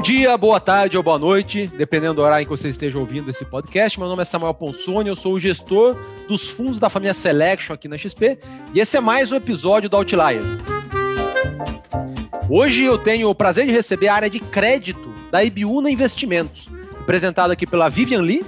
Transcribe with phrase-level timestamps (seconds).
[0.00, 3.44] dia, boa tarde ou boa noite, dependendo do horário em que você esteja ouvindo esse
[3.44, 3.98] podcast.
[3.98, 5.94] Meu nome é Samuel Ponsoni, eu sou o gestor
[6.26, 8.38] dos fundos da família Selection aqui na XP
[8.72, 10.58] e esse é mais um episódio do Outliers.
[12.48, 16.66] Hoje eu tenho o prazer de receber a área de crédito da Ibiúna Investimentos,
[16.98, 18.44] representado aqui pela Vivian Lee,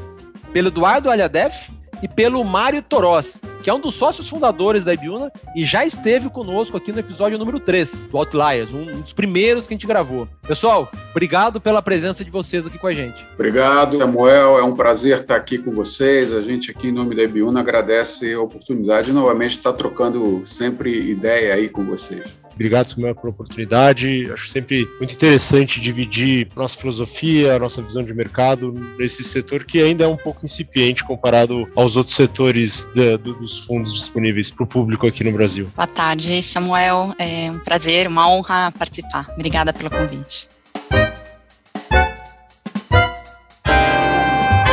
[0.55, 1.71] pelo Eduardo Alhadef
[2.03, 6.29] e pelo Mário Toros, que é um dos sócios fundadores da Ibiúna e já esteve
[6.29, 10.29] conosco aqui no episódio número 3 do Outliers, um, dos primeiros que a gente gravou.
[10.47, 13.25] Pessoal, obrigado pela presença de vocês aqui com a gente.
[13.35, 14.59] Obrigado, Samuel.
[14.59, 16.33] É um prazer estar aqui com vocês.
[16.33, 21.11] A gente aqui, em nome da Ibiúna, agradece a oportunidade de novamente estar trocando sempre
[21.11, 22.42] ideia aí com vocês.
[22.55, 24.31] Obrigado, Samuel, pela oportunidade.
[24.33, 30.05] Acho sempre muito interessante dividir nossa filosofia, nossa visão de mercado nesse setor que ainda
[30.05, 35.07] é um pouco incipiente comparado aos outros setores de, dos fundos disponíveis para o público
[35.07, 35.71] aqui no Brasil.
[35.75, 37.15] Boa tarde, Samuel.
[37.19, 39.29] É um prazer, uma honra participar.
[39.35, 40.49] Obrigada pelo convite.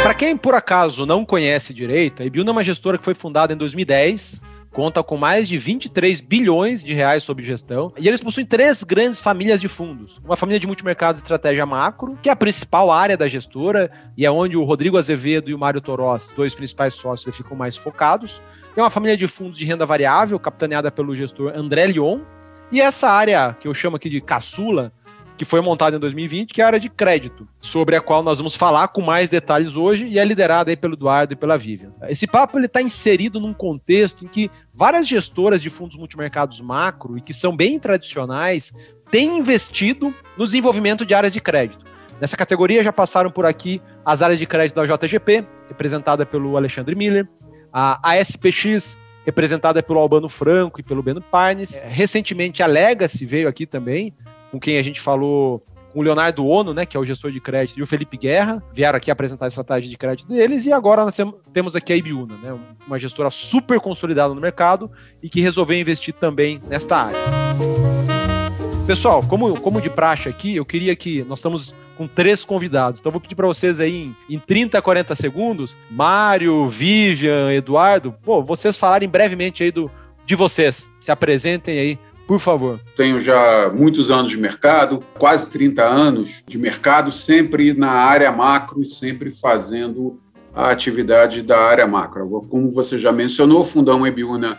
[0.03, 3.53] Para quem por acaso não conhece direito, a Ibiúna é uma gestora que foi fundada
[3.53, 4.41] em 2010
[4.71, 9.19] conta com mais de 23 bilhões de reais sob gestão, e eles possuem três grandes
[9.19, 10.21] famílias de fundos.
[10.23, 14.25] Uma família de multimercado de estratégia macro, que é a principal área da gestora, e
[14.25, 18.41] é onde o Rodrigo Azevedo e o Mário Toros, dois principais sócios, ficam mais focados.
[18.75, 22.21] Tem uma família de fundos de renda variável, capitaneada pelo gestor André Lyon,
[22.71, 24.93] e essa área que eu chamo aqui de caçula,
[25.39, 28.39] que foi montada em 2020, que é a área de crédito, sobre a qual nós
[28.39, 31.93] vamos falar com mais detalhes hoje e é liderada aí pelo Eduardo e pela Vivian.
[32.09, 37.17] Esse papo ele está inserido num contexto em que várias gestoras de fundos multimercados macro
[37.17, 38.73] e que são bem tradicionais
[39.09, 41.85] têm investido no desenvolvimento de áreas de crédito.
[42.19, 46.95] Nessa categoria já passaram por aqui as áreas de crédito da JGP, representada pelo Alexandre
[46.95, 47.25] Miller,
[47.71, 51.81] a ASPX, representada pelo Albano Franco e pelo Beno Parnes.
[51.85, 54.13] Recentemente a Legacy veio aqui também,
[54.51, 57.39] com quem a gente falou com o Leonardo Ono, né, que é o gestor de
[57.39, 61.03] crédito, e o Felipe Guerra, vieram aqui apresentar a estratégia de crédito deles, e agora
[61.03, 61.15] nós
[61.51, 66.13] temos aqui a Ibiúna, né, uma gestora super consolidada no mercado e que resolveu investir
[66.13, 67.19] também nesta área.
[68.85, 73.11] Pessoal, como, como de praxe aqui, eu queria que nós estamos com três convidados, então
[73.11, 78.77] vou pedir para vocês aí em, em 30, 40 segundos, Mário, Vivian, Eduardo, pô, vocês
[78.77, 79.91] falarem brevemente aí do,
[80.25, 81.99] de vocês, se apresentem aí
[82.29, 82.79] por favor.
[82.95, 88.83] Tenho já muitos anos de mercado, quase 30 anos de mercado, sempre na área macro
[88.83, 90.21] e sempre fazendo
[90.53, 92.29] a atividade da área macro.
[92.47, 94.55] Como você já mencionou, fundamos a Ibiúna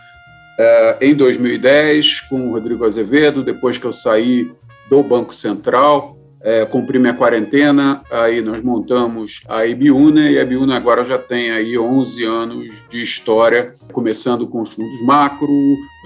[0.59, 4.51] eh, em 2010 com o Rodrigo Azevedo, depois que eu saí
[4.89, 10.75] do Banco Central é, cumpri minha quarentena, aí nós montamos a Ibiúna, e a Ibiúna
[10.75, 15.51] agora já tem aí 11 anos de história, começando com os fundos macro,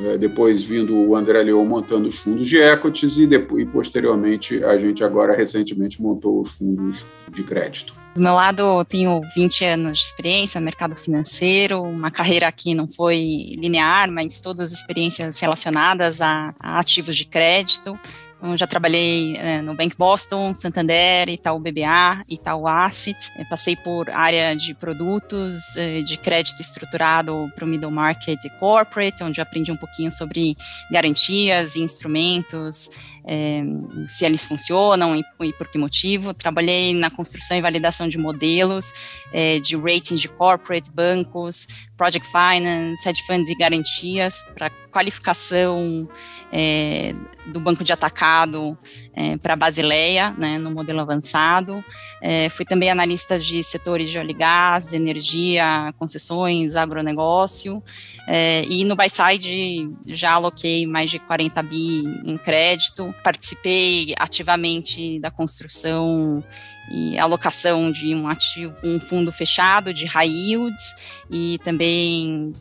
[0.01, 4.63] é, depois vindo o André Leão montando os fundos de equities, e, depois, e posteriormente
[4.63, 8.04] a gente agora recentemente montou os fundos de crédito.
[8.15, 12.73] Do meu lado, eu tenho 20 anos de experiência no mercado financeiro, uma carreira aqui
[12.73, 17.99] não foi linear, mas todas as experiências relacionadas a, a ativos de crédito.
[18.37, 23.17] Então, já trabalhei é, no Bank Boston, Santander, Itaú BBA, Itaú Asset.
[23.37, 28.49] Eu passei por área de produtos, é, de crédito estruturado para o middle market e
[28.59, 30.55] corporate, onde aprendi um pouquinho sobre
[30.91, 32.89] garantias e instrumentos,
[33.27, 33.63] é,
[34.07, 36.33] se eles funcionam e, e, por que motivo.
[36.33, 38.93] Trabalhei na construção e validação de modelos,
[39.33, 46.07] é, de ratings de corporate, bancos, project finance, hedge funds e garantias para qualificação
[46.51, 47.13] é,
[47.47, 48.77] do banco de atacado
[49.13, 51.83] é, para Basileia, né, no modelo avançado.
[52.21, 57.83] É, fui também analista de setores de óleo e gás, energia, concessões, agronegócio.
[58.27, 63.13] É, e no buy-side já aloquei mais de 40 bi em crédito.
[63.21, 66.41] Participei ativamente da construção
[66.89, 70.93] e alocação de um ativo, um fundo fechado de high yields
[71.29, 71.84] e também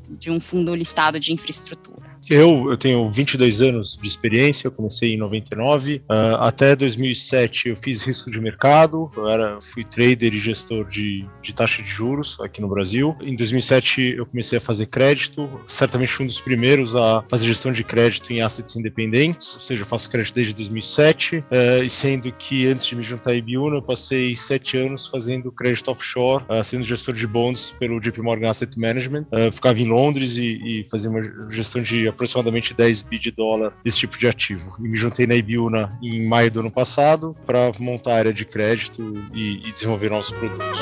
[0.09, 2.14] de um fundo listado de infraestrutura.
[2.29, 5.97] Eu, eu tenho 22 anos de experiência, eu comecei em 99.
[5.97, 10.87] Uh, ah, até 2007 eu fiz risco de mercado, eu era, fui trader e gestor
[10.87, 13.17] de, de taxa de juros aqui no Brasil.
[13.21, 17.73] Em 2007 eu comecei a fazer crédito, certamente fui um dos primeiros a fazer gestão
[17.73, 21.91] de crédito em assets independentes, ou seja, eu faço crédito desde 2007, uh, ah, e
[21.91, 26.45] sendo que antes de me juntar a Ibiúna eu passei sete anos fazendo crédito offshore,
[26.49, 29.27] uh, sendo gestor de bonds pelo JP Morgan Asset Management.
[29.53, 33.99] ficava em Londres e, e fazia uma gestão de aproximadamente 10 bi de dólar desse
[33.99, 34.77] tipo de ativo.
[34.79, 38.45] E me juntei na Ibiúna em maio do ano passado para montar a área de
[38.45, 39.03] crédito
[39.35, 40.79] e, e desenvolver novos produtos.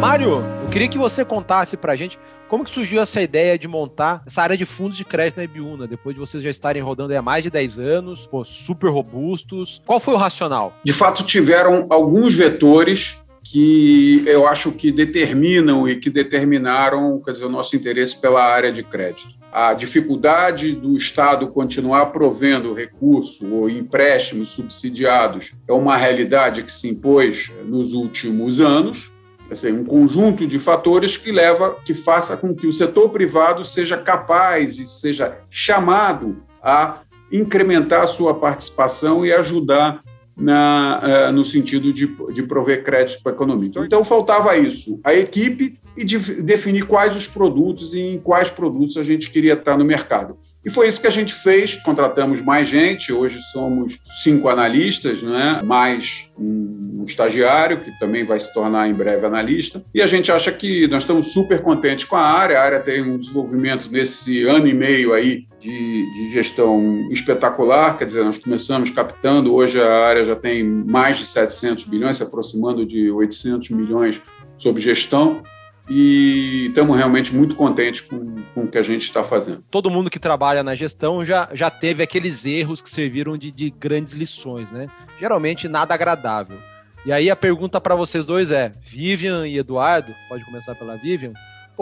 [0.00, 4.42] Mário, queria que você contasse pra gente como que surgiu essa ideia de montar essa
[4.42, 7.42] área de fundos de crédito na Ibiúna, depois de vocês já estarem rodando há mais
[7.42, 9.82] de 10 anos, pô, super robustos.
[9.86, 10.74] Qual foi o racional?
[10.84, 17.44] De fato, tiveram alguns vetores que eu acho que determinam e que determinaram quer dizer,
[17.44, 19.34] o nosso interesse pela área de crédito.
[19.52, 26.88] A dificuldade do Estado continuar provendo recurso ou empréstimos subsidiados é uma realidade que se
[26.88, 29.12] impôs nos últimos anos.
[29.50, 33.96] Assim, um conjunto de fatores que leva, que faça com que o setor privado seja
[33.96, 37.00] capaz e seja chamado a
[37.30, 40.00] incrementar a sua participação e ajudar
[40.36, 43.68] na, uh, no sentido de, de prover crédito para a economia.
[43.68, 48.50] Então, então, faltava isso, a equipe e de, definir quais os produtos e em quais
[48.50, 50.36] produtos a gente queria estar no mercado.
[50.64, 51.74] E foi isso que a gente fez.
[51.76, 55.60] Contratamos mais gente, hoje somos cinco analistas, né?
[55.62, 59.84] mais um estagiário, que também vai se tornar em breve analista.
[59.92, 62.58] E a gente acha que nós estamos super contentes com a área.
[62.58, 67.98] A área tem um desenvolvimento nesse ano e meio aí de, de gestão espetacular.
[67.98, 72.22] Quer dizer, nós começamos captando, hoje a área já tem mais de 700 bilhões, se
[72.22, 74.20] aproximando de 800 milhões
[74.56, 75.42] sob gestão
[75.88, 79.62] e estamos realmente muito contentes com, com o que a gente está fazendo.
[79.70, 83.70] Todo mundo que trabalha na gestão já, já teve aqueles erros que serviram de, de
[83.70, 84.88] grandes lições, né?
[85.20, 86.58] Geralmente nada agradável.
[87.04, 91.32] E aí a pergunta para vocês dois é: Vivian e Eduardo, pode começar pela Vivian,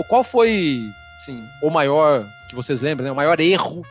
[0.09, 0.81] qual foi,
[1.17, 3.13] assim, o maior que vocês lembram, né?
[3.13, 3.87] O maior erro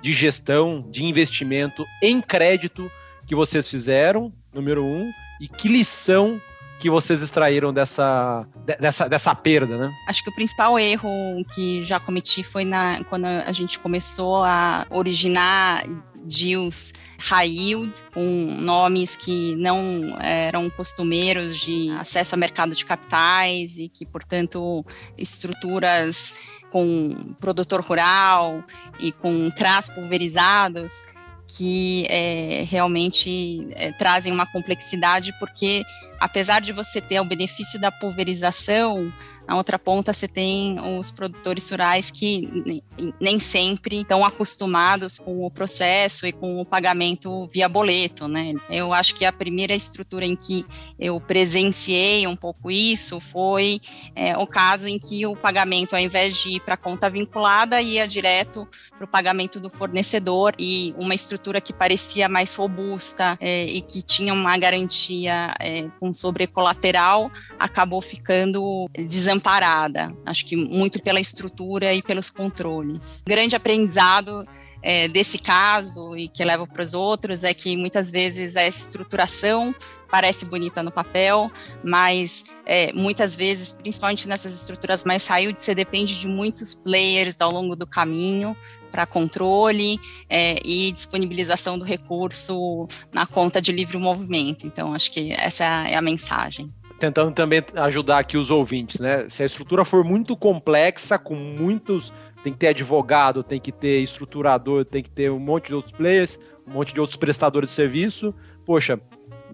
[0.00, 2.90] de gestão, de investimento em crédito
[3.26, 5.08] que vocês fizeram, número um,
[5.40, 6.40] e que lição
[6.82, 8.44] que vocês extraíram dessa,
[8.80, 9.94] dessa, dessa perda, né?
[10.08, 11.08] Acho que o principal erro
[11.54, 15.84] que já cometi foi na, quando a gente começou a originar
[16.24, 23.78] deals high yield, com nomes que não eram costumeiros de acesso ao mercado de capitais
[23.78, 24.84] e que, portanto,
[25.16, 26.34] estruturas
[26.68, 28.64] com produtor rural
[28.98, 31.21] e com CRAS pulverizados
[31.56, 35.84] que é, realmente é, trazem uma complexidade, porque
[36.18, 39.12] apesar de você ter o benefício da pulverização,
[39.52, 42.82] na outra ponta, você tem os produtores rurais que
[43.20, 48.48] nem sempre estão acostumados com o processo e com o pagamento via boleto, né?
[48.70, 50.64] Eu acho que a primeira estrutura em que
[50.98, 53.78] eu presenciei um pouco isso foi
[54.16, 57.78] é, o caso em que o pagamento, ao invés de ir para a conta vinculada,
[57.82, 58.66] ia direto
[58.96, 64.00] para o pagamento do fornecedor e uma estrutura que parecia mais robusta é, e que
[64.00, 70.16] tinha uma garantia é, com sobrecolateral acabou ficando desamparada desamparada.
[70.24, 73.22] Acho que muito pela estrutura e pelos controles.
[73.26, 74.46] Grande aprendizado
[74.80, 79.74] é, desse caso e que leva para os outros é que muitas vezes a estruturação
[80.10, 81.50] parece bonita no papel,
[81.82, 87.50] mas é, muitas vezes, principalmente nessas estruturas mais high você depende de muitos players ao
[87.50, 88.56] longo do caminho
[88.90, 89.98] para controle
[90.28, 94.66] é, e disponibilização do recurso na conta de livre movimento.
[94.66, 96.70] Então, acho que essa é a mensagem
[97.02, 99.28] tentando também ajudar aqui os ouvintes, né?
[99.28, 102.12] Se a estrutura for muito complexa, com muitos.
[102.44, 105.92] Tem que ter advogado, tem que ter estruturador, tem que ter um monte de outros
[105.92, 108.32] players, um monte de outros prestadores de serviço.
[108.64, 109.00] Poxa,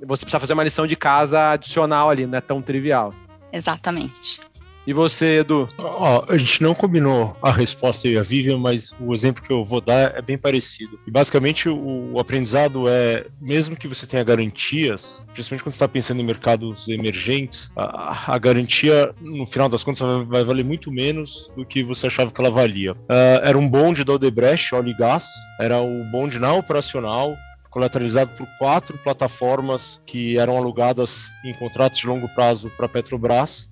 [0.06, 3.14] você precisa fazer uma lição de casa adicional ali, não é tão trivial.
[3.50, 4.40] Exatamente.
[4.88, 5.68] E você, Edu?
[5.76, 9.62] Ó, a gente não combinou a resposta e a Vivian, mas o exemplo que eu
[9.62, 10.98] vou dar é bem parecido.
[11.06, 16.22] E basicamente o, aprendizado é, mesmo que você tenha garantias, principalmente quando você está pensando
[16.22, 21.52] em mercados emergentes, a, a, garantia, no final das contas, vai, vai, valer muito menos
[21.54, 22.92] do que você achava que ela valia.
[22.92, 25.26] Uh, era um bonde da Odebrecht, óleo e gás,
[25.60, 27.36] era o bonde na operacional,
[27.68, 33.68] colateralizado por quatro plataformas que eram alugadas em contratos de longo prazo para Petrobras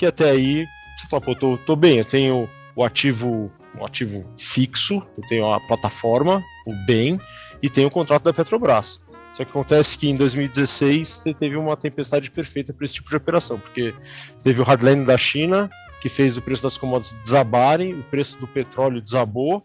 [0.00, 0.66] que até aí
[0.96, 5.52] você fala, pô, tô, tô bem, eu tenho o ativo, o ativo fixo, eu tenho
[5.52, 7.20] a plataforma, o bem,
[7.62, 8.98] e tenho o contrato da Petrobras.
[9.34, 13.60] Só que acontece que em 2016 teve uma tempestade perfeita para esse tipo de operação,
[13.60, 13.94] porque
[14.42, 15.68] teve o hardline da China,
[16.00, 19.62] que fez o preço das commodities desabarem, o preço do petróleo desabou,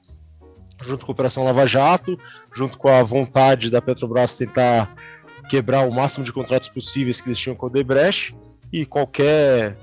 [0.82, 2.20] junto com a Operação Lava Jato,
[2.54, 4.94] junto com a vontade da Petrobras tentar
[5.50, 8.36] quebrar o máximo de contratos possíveis que eles tinham com o Debrecht,
[8.74, 9.78] e qualquer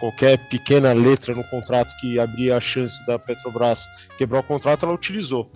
[0.00, 3.86] qualquer pequena letra no contrato que abria a chance da Petrobras
[4.16, 5.50] quebrar o contrato, ela utilizou.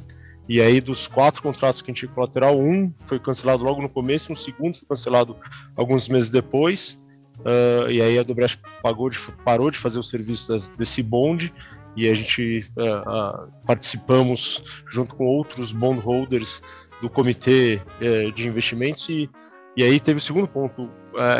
[0.49, 3.88] E aí, dos quatro contratos que a gente tinha colateral, um foi cancelado logo no
[3.88, 5.37] começo, um segundo foi cancelado
[5.76, 6.99] alguns meses depois.
[7.40, 11.54] Uh, e aí a Dobrecht pagou de, parou de fazer o serviço desse bonde
[11.97, 16.61] e a gente uh, uh, participamos junto com outros bondholders
[17.00, 19.30] do comitê eh, de investimentos e,
[19.75, 20.90] e aí teve o segundo ponto,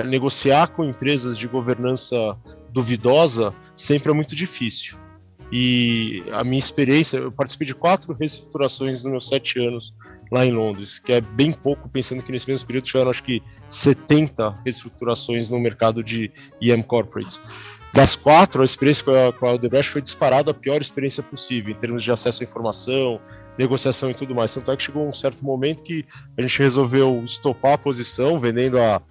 [0.07, 2.35] negociar com empresas de governança
[2.73, 4.99] duvidosa sempre é muito difícil.
[5.53, 9.93] E a minha experiência, eu participei de quatro reestruturações nos meus sete anos
[10.31, 13.43] lá em Londres, que é bem pouco, pensando que nesse mesmo período tiveram acho que
[13.69, 17.41] 70 reestruturações no mercado de EM Corporates.
[17.93, 21.75] Das quatro, a experiência com a, com a Odebrecht foi disparada a pior experiência possível,
[21.75, 23.21] em termos de acesso à informação,
[23.59, 24.55] negociação e tudo mais.
[24.55, 26.07] Tanto é que chegou um certo momento que
[26.39, 29.03] a gente resolveu estopar a posição, vendendo a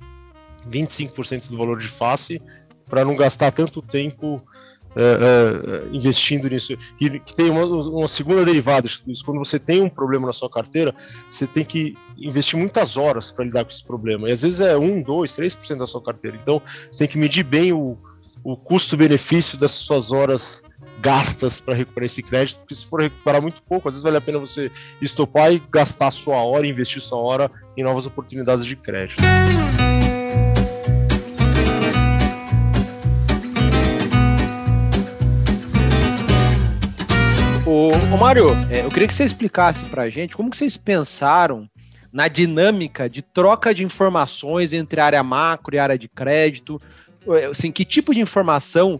[0.70, 2.42] 25% do valor de face,
[2.90, 4.44] para não gastar tanto tempo
[4.96, 6.76] é, é, investindo nisso.
[6.98, 8.90] Que, que tem uma, uma, segunda derivada.
[9.24, 10.94] Quando você tem um problema na sua carteira,
[11.30, 14.30] você tem que investir muitas horas para lidar com esse problema.
[14.30, 16.38] E às vezes é 1, 2, 3% da sua carteira.
[16.42, 17.98] Então você tem que medir bem o,
[18.44, 20.64] o custo-benefício dessas suas horas
[21.02, 24.22] gastas para recuperar esse crédito, porque se for recuperar muito pouco, às vezes vale a
[24.22, 24.70] pena você
[25.02, 29.24] estopar e gastar sua hora, investir sua hora em novas oportunidades de crédito.
[37.80, 40.76] Ô, ô Mário, é, eu queria que você explicasse para a gente como que vocês
[40.76, 41.66] pensaram
[42.12, 46.82] na dinâmica de troca de informações entre área macro e área de crédito.
[47.26, 49.00] É, assim, que tipo de informação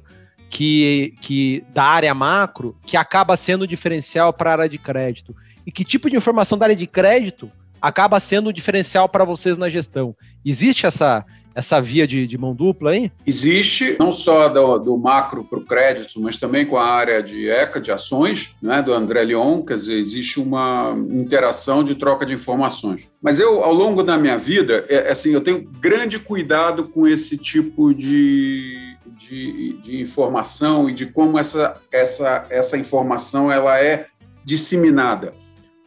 [0.50, 5.36] que, que da área macro que acaba sendo diferencial para a área de crédito?
[5.66, 9.68] E que tipo de informação da área de crédito acaba sendo diferencial para vocês na
[9.68, 10.16] gestão?
[10.46, 13.12] Existe essa, essa via de, de mão dupla aí?
[13.26, 17.50] Existe, não só do, do macro para o crédito, mas também com a área de
[17.50, 22.34] ECA, de ações, né, do André Leon, quer dizer, existe uma interação de troca de
[22.34, 23.08] informações.
[23.22, 27.08] Mas eu, ao longo da minha vida, é, é assim, eu tenho grande cuidado com
[27.08, 34.08] esse tipo de, de, de informação e de como essa, essa, essa informação ela é
[34.46, 35.32] disseminada.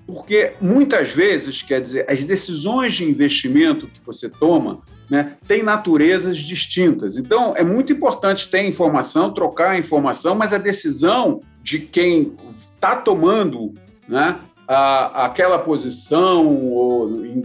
[0.06, 6.36] Porque muitas vezes, quer dizer, as decisões de investimento que você toma né, têm naturezas
[6.36, 7.16] distintas.
[7.16, 12.34] Então, é muito importante ter informação, trocar informação, mas a decisão de quem
[12.74, 13.74] está tomando
[14.08, 17.42] né, a, aquela posição, ou em,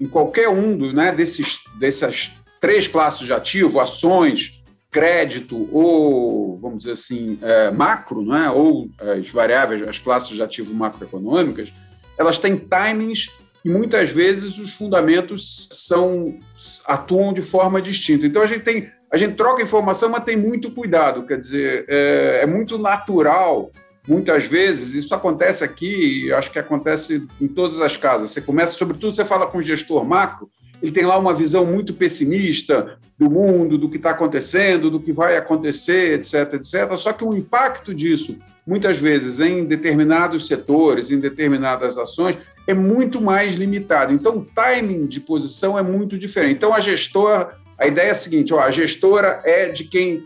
[0.00, 4.58] em qualquer um do, né, desses, dessas três classes de ativo, ações,
[4.90, 10.72] crédito ou, vamos dizer assim, é, macro, né, ou as variáveis, as classes de ativo
[10.72, 11.72] macroeconômicas,
[12.16, 13.30] elas têm timings
[13.64, 16.38] e muitas vezes os fundamentos são
[16.84, 18.26] atuam de forma distinta.
[18.26, 21.26] Então a gente tem a gente troca informação, mas tem muito cuidado.
[21.26, 23.70] Quer dizer, é, é muito natural.
[24.06, 28.30] Muitas vezes isso acontece aqui, acho que acontece em todas as casas.
[28.30, 30.48] Você começa, sobretudo, você fala com o gestor macro,
[30.82, 35.12] ele tem lá uma visão muito pessimista do mundo, do que está acontecendo, do que
[35.12, 36.96] vai acontecer, etc, etc.
[36.96, 43.20] Só que o impacto disso muitas vezes em determinados setores, em determinadas ações, é muito
[43.20, 44.12] mais limitado.
[44.12, 46.52] Então, o timing de posição é muito diferente.
[46.52, 50.24] Então, a gestora, a ideia é a seguinte: ó, a gestora é de quem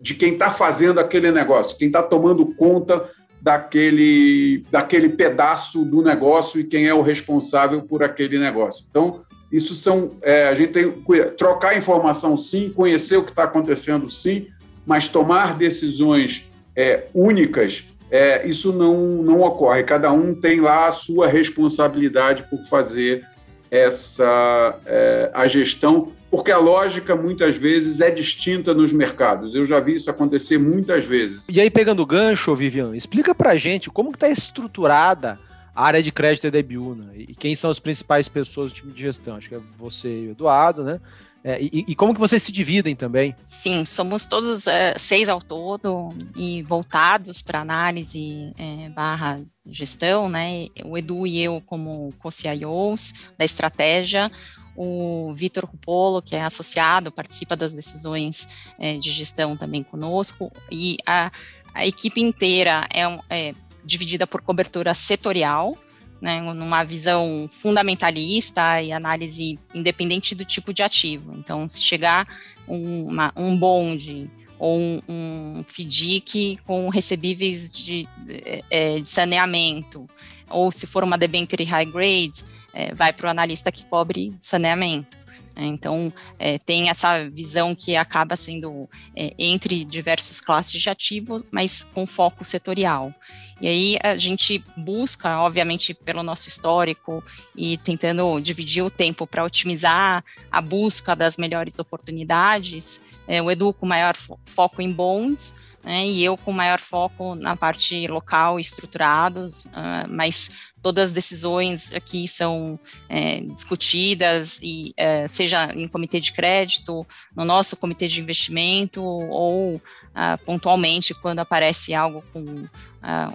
[0.00, 3.08] de quem está fazendo aquele negócio, quem está tomando conta
[3.40, 8.84] daquele, daquele pedaço do negócio e quem é o responsável por aquele negócio.
[8.90, 9.22] Então,
[9.54, 10.10] isso são.
[10.20, 10.90] É, a gente tem
[11.36, 14.48] trocar informação sim, conhecer o que está acontecendo sim,
[14.84, 16.44] mas tomar decisões
[16.74, 19.84] é, únicas, é, isso não, não ocorre.
[19.84, 23.24] Cada um tem lá a sua responsabilidade por fazer
[23.70, 29.54] essa é, a gestão, porque a lógica muitas vezes é distinta nos mercados.
[29.54, 31.42] Eu já vi isso acontecer muitas vezes.
[31.48, 35.38] E aí, pegando o gancho, Vivian, explica para gente como está estruturada
[35.74, 39.36] área de crédito da Ibiúna e quem são as principais pessoas do time de gestão.
[39.36, 41.00] Acho que é você e o Eduardo, né?
[41.46, 43.36] É, e, e, como que vocês se dividem também?
[43.46, 50.68] Sim, somos todos é, seis ao todo e voltados para análise é, barra gestão, né?
[50.86, 54.32] O Edu e eu como co-CIOs da estratégia,
[54.74, 60.96] o Vitor Rupolo, que é associado, participa das decisões é, de gestão também conosco, e
[61.04, 61.30] a,
[61.74, 63.54] a equipe inteira é, é
[63.84, 65.76] dividida por cobertura setorial,
[66.20, 71.34] né, numa visão fundamentalista e análise independente do tipo de ativo.
[71.36, 72.26] Então, se chegar
[72.66, 80.08] um, uma, um bonde ou um, um FDIC com recebíveis de, de, é, de, saneamento,
[80.48, 85.23] ou se for uma debenture high grade, é, vai para o analista que cobre saneamento.
[85.56, 91.86] Então, é, tem essa visão que acaba sendo é, entre diversas classes de ativos, mas
[91.94, 93.14] com foco setorial.
[93.60, 97.22] E aí a gente busca, obviamente, pelo nosso histórico
[97.54, 103.72] e tentando dividir o tempo para otimizar a busca das melhores oportunidades, é, o Edu
[103.72, 108.58] com maior fo foco em bonds, né, e eu com maior foco na parte local,
[108.58, 116.20] estruturados, uh, mas todas as decisões aqui são é, discutidas, e é, seja em comitê
[116.20, 122.68] de crédito, no nosso comitê de investimento, ou uh, pontualmente quando aparece algo com uh,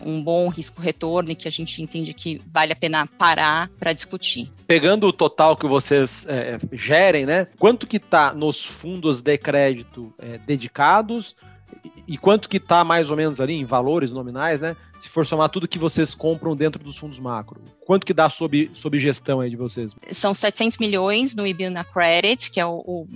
[0.06, 4.51] um bom risco-retorno e que a gente entende que vale a pena parar para discutir.
[4.68, 7.48] Pegando o total que vocês é, gerem, né?
[7.58, 11.36] Quanto que está nos fundos de crédito é, dedicados
[12.08, 14.76] e quanto que está mais ou menos ali em valores nominais, né?
[15.00, 18.72] Se for somar tudo que vocês compram dentro dos fundos macro, quanto que dá sob,
[18.74, 19.96] sob gestão aí de vocês?
[20.12, 23.08] São 700 milhões no Ibuna Credit, que é o, o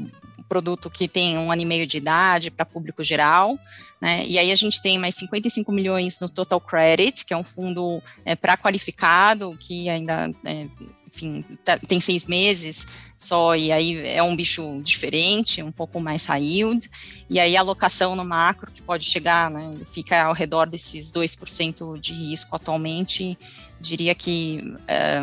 [0.47, 3.57] produto que tem um ano e meio de idade para público geral,
[3.99, 4.23] né?
[4.27, 7.99] E aí a gente tem mais 55 milhões no Total Credit, que é um fundo
[8.23, 10.67] é, para qualificado, que ainda é,
[11.13, 16.25] enfim, tá, tem seis meses só, e aí é um bicho diferente, um pouco mais
[16.25, 16.89] high yield,
[17.29, 21.99] e aí a alocação no macro, que pode chegar, né, fica ao redor desses 2%
[21.99, 23.37] de risco atualmente,
[23.79, 24.63] diria que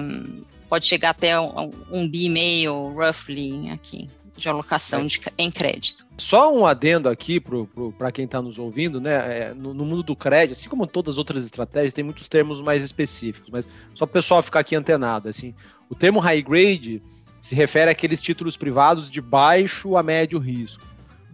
[0.01, 4.09] um, pode chegar até um, um bi meio, roughly, aqui
[4.41, 5.07] de alocação é.
[5.07, 6.07] de, em crédito.
[6.19, 7.41] Só um adendo aqui
[7.97, 9.13] para quem está nos ouvindo, né?
[9.39, 12.61] É, no, no, mundo do crédito, assim como todas as outras estratégias, tem muitos termos
[12.61, 15.55] mais específicos, mas só para o pessoal ficar aqui antenado, assim,
[15.89, 17.03] o termo high grade
[17.41, 20.85] se refere àqueles títulos privados de baixo a médio risco.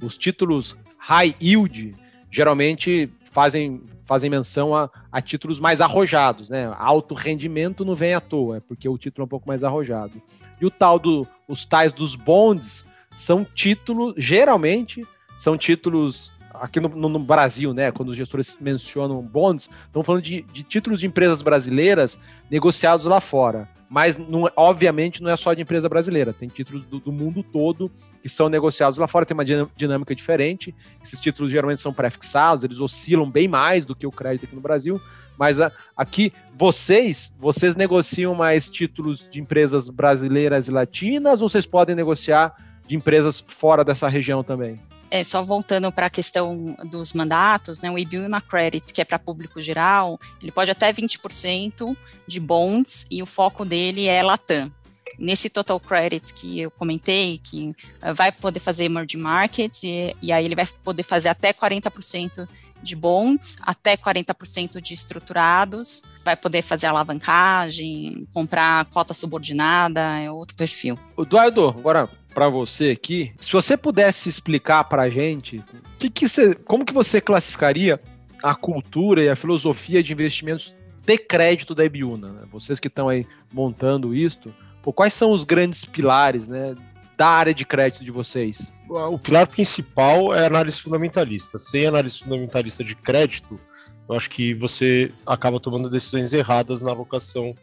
[0.01, 1.95] Os títulos high yield
[2.31, 6.73] geralmente fazem, fazem menção a, a títulos mais arrojados, né?
[6.79, 10.23] Alto rendimento não vem à toa, é porque o título é um pouco mais arrojado.
[10.61, 12.85] E o tal do, os tais dos bonds
[13.17, 15.05] são títulos, geralmente,
[15.39, 16.31] são títulos
[16.61, 21.01] aqui no, no, Brasil, né, quando os gestores mencionam bonds, estão falando de, de, títulos
[21.01, 22.19] de empresas brasileiras
[22.51, 23.69] negociados lá fora.
[23.89, 26.33] Mas, não, obviamente, não é só de empresa brasileira.
[26.33, 29.45] Tem títulos do, do, mundo todo que são negociados lá fora, tem uma
[29.77, 30.75] dinâmica diferente.
[31.03, 34.61] Esses títulos geralmente são pré-fixados, eles oscilam bem mais do que o crédito aqui no
[34.61, 35.01] Brasil.
[35.39, 41.65] Mas a, aqui, vocês, vocês negociam mais títulos de empresas brasileiras e latinas ou vocês
[41.65, 42.57] podem negociar
[42.87, 44.81] de empresas fora dessa região também?
[45.11, 49.19] É, só voltando para a questão dos mandatos, né, o Ibuna Credit, que é para
[49.19, 54.71] público geral, ele pode até 20% de bonds e o foco dele é Latam.
[55.19, 60.31] Nesse Total Credit que eu comentei, que uh, vai poder fazer emerging markets e, e
[60.31, 62.47] aí ele vai poder fazer até 40%
[62.83, 70.55] de bonds, até 40% de estruturados, vai poder fazer alavancagem, comprar cota subordinada, é outro
[70.55, 70.99] perfil.
[71.17, 75.65] Eduardo, agora para você aqui, se você pudesse explicar para a gente
[75.99, 76.27] que que
[76.67, 77.99] como que você classificaria
[78.43, 82.43] a cultura e a filosofia de investimentos de crédito da Ibiúna, né?
[82.53, 86.75] vocês que estão aí montando isto, pô, quais são os grandes pilares né,
[87.17, 88.71] da área de crédito de vocês?
[88.87, 91.57] O pilar principal é a análise fundamentalista.
[91.57, 93.59] Sem análise fundamentalista de crédito,
[94.07, 97.55] eu acho que você acaba tomando decisões erradas na alocação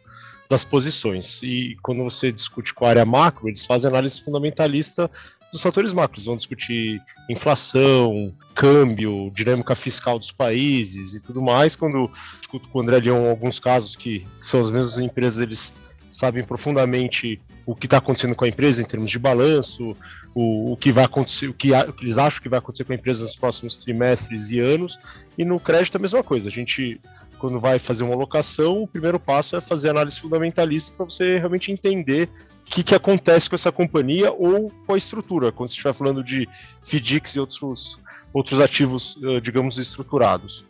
[0.54, 1.42] das posições.
[1.42, 5.10] E quando você discute com a área macro, eles fazem análise fundamentalista
[5.52, 11.76] dos fatores macros, vão discutir inflação, câmbio, dinâmica fiscal dos países e tudo mais.
[11.76, 15.72] Quando discuto com o André Leão alguns casos que são as mesmas empresas, eles
[16.10, 19.96] sabem profundamente o que está acontecendo com a empresa em termos de balanço,
[20.34, 22.92] o, o que vai acontecer, o que, o que, eles acham que vai acontecer com
[22.92, 24.98] a empresa nos próximos trimestres e anos.
[25.38, 26.48] E no crédito a mesma coisa.
[26.48, 27.00] A gente,
[27.44, 31.70] quando vai fazer uma alocação, o primeiro passo é fazer análise fundamentalista para você realmente
[31.70, 32.26] entender
[32.62, 36.24] o que, que acontece com essa companhia ou com a estrutura, quando você estiver falando
[36.24, 36.48] de
[36.80, 38.00] FDICs e outros,
[38.32, 40.64] outros ativos, eh, digamos, estruturados.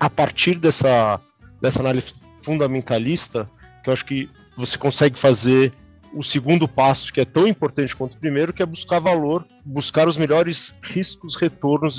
[0.00, 1.20] A partir dessa,
[1.60, 3.46] dessa análise fundamentalista,
[3.82, 5.74] que eu acho que você consegue fazer
[6.14, 10.06] o segundo passo, que é tão importante quanto o primeiro, que é buscar valor, buscar
[10.06, 11.96] os melhores riscos, retornos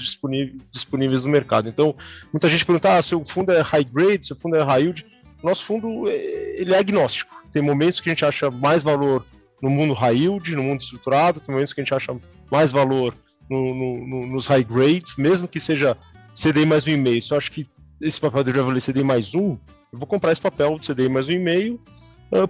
[0.71, 1.67] disponíveis, no mercado.
[1.67, 1.95] Então,
[2.31, 5.05] muita gente pergunta, ah, seu fundo é high grade, seu fundo é high yield.
[5.43, 6.15] Nosso fundo, é,
[6.59, 7.43] ele é agnóstico.
[7.51, 9.25] Tem momentos que a gente acha mais valor
[9.61, 12.15] no mundo high yield, no mundo estruturado, tem momentos que a gente acha
[12.51, 13.13] mais valor
[13.49, 15.97] no, no, no, nos high grades, mesmo que seja
[16.33, 17.21] CDI mais um e meio.
[17.21, 17.67] Se eu acho que
[18.01, 19.57] esse papel deveria valer CDI mais um,
[19.91, 21.79] eu vou comprar esse papel de CDI mais um e ah,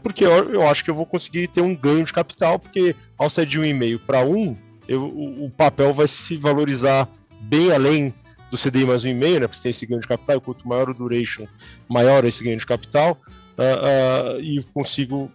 [0.02, 3.30] porque eu, eu, acho que eu vou conseguir ter um ganho de capital, porque ao
[3.30, 4.56] sair de um e-mail para um,
[4.88, 7.08] eu, o, o, papel vai se valorizar
[7.42, 8.14] bem além
[8.50, 9.48] do CDI mais um e-mail, né?
[9.48, 11.48] Porque você tem esse ganho de capital, e quanto maior o duration,
[11.90, 13.18] maior esse ganho de capital,
[13.58, 15.32] uh, uh, e consigo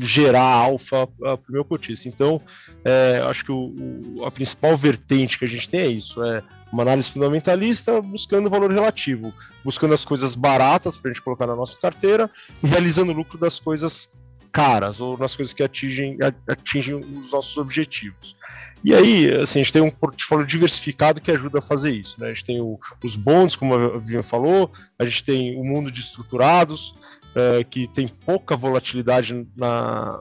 [0.00, 2.08] gerar alfa para o meu cotista.
[2.08, 2.40] Então,
[2.84, 3.74] é, acho que o,
[4.16, 8.48] o, a principal vertente que a gente tem é isso: é uma análise fundamentalista buscando
[8.48, 9.32] valor relativo,
[9.64, 12.30] buscando as coisas baratas para a gente colocar na nossa carteira
[12.62, 14.10] e realizando o lucro das coisas
[14.52, 18.36] caras ou nas coisas que atingem, atingem os nossos objetivos.
[18.82, 22.18] E aí, assim, a gente tem um portfólio diversificado que ajuda a fazer isso.
[22.18, 22.28] Né?
[22.28, 25.90] A gente tem o, os bonds, como a Vivian falou, a gente tem o mundo
[25.90, 26.94] de estruturados,
[27.34, 30.20] é, que tem pouca volatilidade na,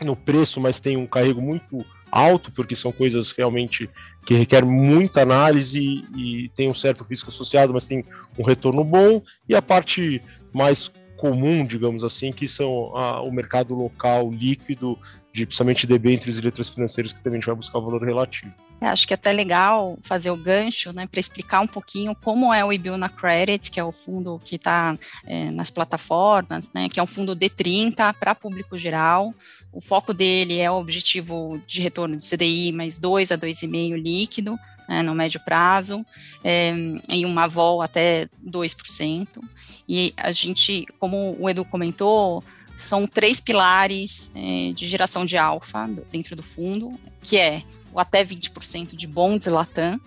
[0.00, 3.88] no preço, mas tem um carrego muito alto, porque são coisas realmente
[4.26, 8.04] que requerem muita análise e, e tem um certo risco associado, mas tem
[8.38, 9.22] um retorno bom.
[9.48, 10.20] E a parte
[10.52, 14.98] mais comum, digamos assim, que são a, o mercado local líquido,
[15.30, 18.50] de principalmente debêntures e letras financeiras, que também a gente vai buscar o valor relativo.
[18.80, 22.52] É, acho que é até legal fazer o gancho, né, para explicar um pouquinho como
[22.54, 26.98] é o Ibiuna Credit, que é o fundo que está é, nas plataformas, né, que
[26.98, 29.34] é um fundo D30 para público geral.
[29.70, 34.56] O foco dele é o objetivo de retorno de CDI mais 2 a 2,5 líquido,
[34.90, 36.04] né, no médio prazo,
[36.42, 36.70] é,
[37.08, 39.28] em uma vol até 2%.
[39.88, 42.42] E a gente, como o Edu comentou,
[42.76, 48.24] são três pilares é, de geração de alfa dentro do fundo, que é o até
[48.24, 50.00] 20% de bonds Latam,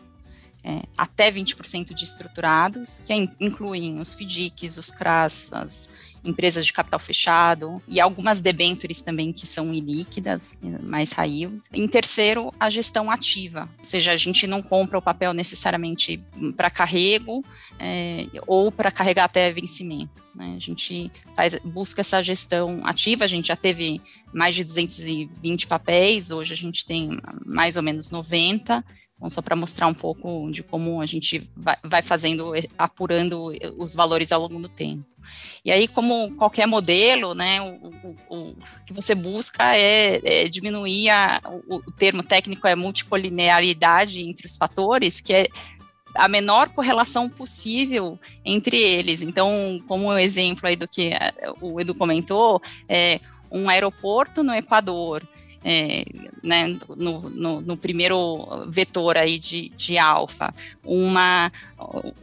[0.62, 5.89] é, até 20% de estruturados, que incluem os FDICs, os CRAS, as
[6.23, 11.62] empresas de capital fechado e algumas debêntures também que são ilíquidas, mais yield.
[11.71, 16.23] Em terceiro, a gestão ativa, ou seja, a gente não compra o papel necessariamente
[16.55, 17.43] para carrego
[17.79, 20.23] é, ou para carregar até vencimento.
[20.36, 20.53] Né?
[20.55, 24.01] A gente faz, busca essa gestão ativa, a gente já teve
[24.33, 28.83] mais de 220 papéis, hoje a gente tem mais ou menos 90,
[29.23, 34.33] então, só para mostrar um pouco de como a gente vai, fazendo, apurando os valores
[34.33, 35.05] ao longo do tempo.
[35.63, 38.55] E aí, como qualquer modelo, né, o, o, o
[38.86, 44.57] que você busca é, é diminuir a, o, o, termo técnico é multicolinearidade entre os
[44.57, 45.47] fatores, que é
[46.13, 49.21] a menor correlação possível entre eles.
[49.21, 51.12] Então, como o exemplo aí do que
[51.62, 55.25] o Edu comentou, é um aeroporto no Equador
[55.63, 56.04] é,
[56.43, 61.52] né, no, no, no, primeiro vetor aí de, de alfa, uma,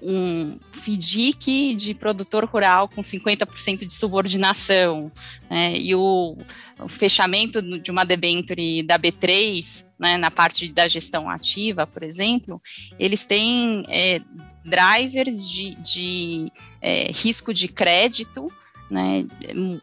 [0.03, 5.11] um FDIC de produtor rural com 50% de subordinação,
[5.49, 6.37] né, e o,
[6.79, 12.61] o, fechamento de uma debenture da B3, né, na parte da gestão ativa, por exemplo,
[12.99, 14.21] eles têm é,
[14.65, 18.53] drivers de, de é, risco de crédito
[18.91, 19.25] né,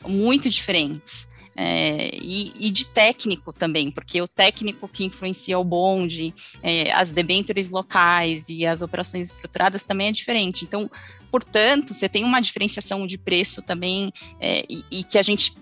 [0.05, 1.27] muito diferentes
[1.59, 7.09] é, e, e, de técnico também, porque o técnico que influencia o bonde, é, as
[7.09, 10.63] debêntures locais e as operações estruturadas também é diferente.
[10.63, 10.89] Então,
[11.31, 15.57] portanto, você tem uma diferenciação de preço também é, e, e que a gente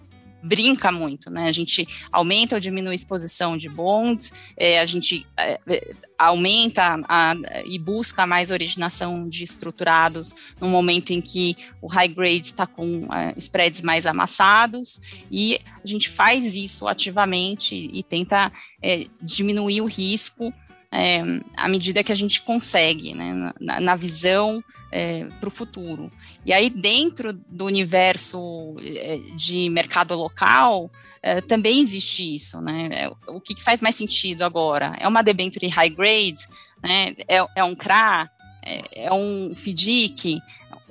[0.46, 1.48] brinca muito, né?
[1.48, 7.02] A gente aumenta ou diminui a exposição de bonds, é, a gente é, é, aumenta
[7.10, 12.68] a, e busca mais originação de estruturados no momento em que o high grade está
[12.68, 19.82] com é, spreads mais amassados, e a gente faz isso ativamente e tenta é, diminuir
[19.82, 20.54] o risco
[20.92, 21.20] é,
[21.56, 26.12] à medida que a gente consegue, né, na, na visão é, para o futuro.
[26.46, 30.90] E aí, dentro do universo é, de mercado local,
[31.22, 32.62] é, também existe isso.
[32.62, 32.90] Né?
[32.92, 34.96] É, o que faz mais sentido agora?
[35.00, 36.48] É uma debenture high grade?
[36.84, 37.16] Né?
[37.28, 38.30] É, é um CRA?
[38.64, 40.40] É, é um FDIC?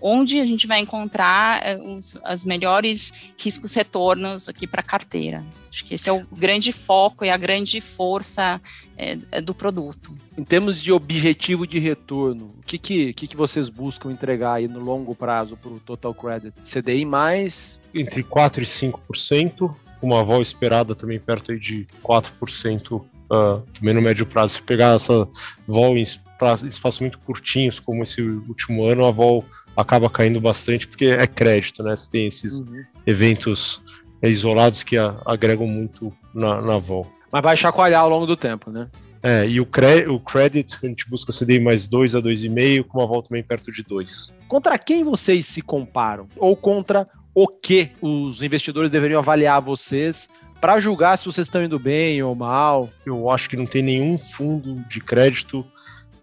[0.07, 5.43] Onde a gente vai encontrar eh, os as melhores riscos retornos aqui para a carteira.
[5.71, 8.61] Acho que esse é o grande foco e a grande força
[8.99, 10.15] é, do produto.
[10.37, 14.69] Em termos de objetivo de retorno, o que, que, que, que vocês buscam entregar aí
[14.69, 16.53] no longo prazo para o Total Credit?
[16.63, 17.81] CDI mais?
[17.95, 23.95] Entre 4% e 5%, uma vol esperada também perto aí de 4%, uh, ah, também
[23.95, 24.55] no médio prazo.
[24.55, 25.27] Se pegar essa
[25.67, 29.45] vol em espaços muito curtinhos, como esse último ano, a vol
[29.77, 31.97] acaba caindo bastante porque é crédito, né?
[31.97, 32.85] Você tem esses uhum.
[33.07, 33.83] eventos
[34.23, 37.07] isolados que a, agregam muito na, na vol.
[37.31, 38.89] Mas vai chacoalhar ao longo do tempo, né?
[39.23, 42.99] É, e o, cre o credit, a gente busca CDI mais 2 a 2,5, com
[42.99, 44.31] uma volta também perto de 2.
[44.47, 46.29] Contra quem vocês se comparam?
[46.37, 50.29] Ou contra o que os investidores deveriam avaliar vocês
[50.61, 52.91] para julgar se vocês estão indo bem ou mal?
[53.05, 55.65] Eu acho que não tem nenhum fundo de crédito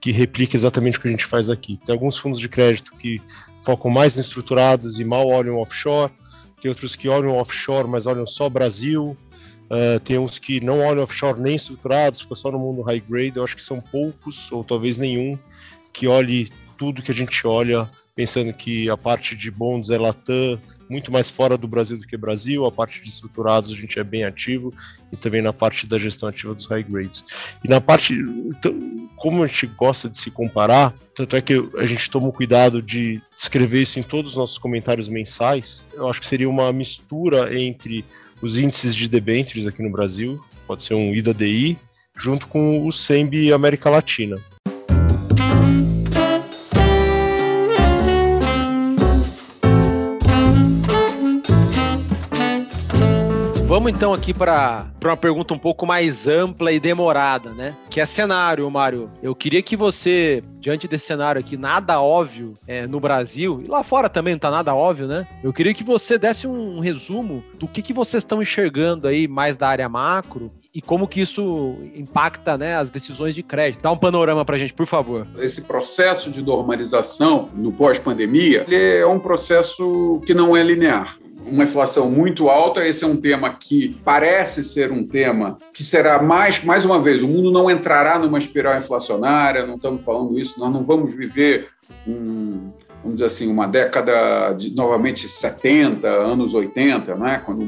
[0.02, 1.80] que replica exatamente o que a gente faz aqui.
[1.86, 3.22] Tem alguns fundos de crédito que
[3.64, 6.12] focam mais em estruturados e mal olham offshore,
[6.60, 9.16] tem outros que olham offshore, mas olham só Brasil,
[9.70, 13.38] uh, tem uns que não olham offshore nem estruturados, ficam só no mundo high grade.
[13.38, 15.38] Eu acho que são poucos, ou talvez nenhum,
[15.94, 16.50] que olhe
[16.82, 21.30] tudo que a gente olha, pensando que a parte de bonds é Latam, muito mais
[21.30, 24.74] fora do Brasil do que Brasil, a parte de estruturados a gente é bem ativo
[25.14, 27.24] e também na parte da gestão ativa dos high grades.
[27.64, 28.76] E na parte, então,
[29.16, 32.82] como a gente gosta de se comparar, tanto é que a gente toma o cuidado
[32.82, 37.56] de escrever isso em todos os nossos comentários mensais, eu acho que seria uma mistura
[37.56, 38.04] entre
[38.42, 41.78] os índices de debêntures aqui no Brasil, pode ser um IDA-DI,
[42.18, 44.42] junto com o SEMB América Latina.
[53.82, 57.76] Vamos então aqui para uma pergunta um pouco mais ampla e demorada, né?
[57.90, 59.10] Que é cenário, Mário.
[59.24, 63.84] Eu queria que você, diante desse cenário aqui, nada óbvio é, no Brasil, e lá
[63.84, 65.26] fora também não tá nada óbvio, né?
[65.44, 69.58] Eu queria que você desse um resumo do que, que vocês estão enxergando aí mais
[69.58, 73.82] da área macro e como que isso impacta né, as decisões de crédito.
[73.82, 75.28] Dá um panorama para a gente, por favor.
[75.40, 82.10] Esse processo de normalização no pós-pandemia é um processo que não é linear uma inflação
[82.10, 82.86] muito alta.
[82.86, 87.22] Esse é um tema que parece ser um tema que será mais, mais uma vez,
[87.22, 91.70] o mundo não entrará numa espiral inflacionária, não estamos falando isso, nós não vamos viver
[92.08, 92.72] um,
[93.04, 97.42] vamos dizer assim, uma década de novamente 70, anos 80, né?
[97.46, 97.66] Quando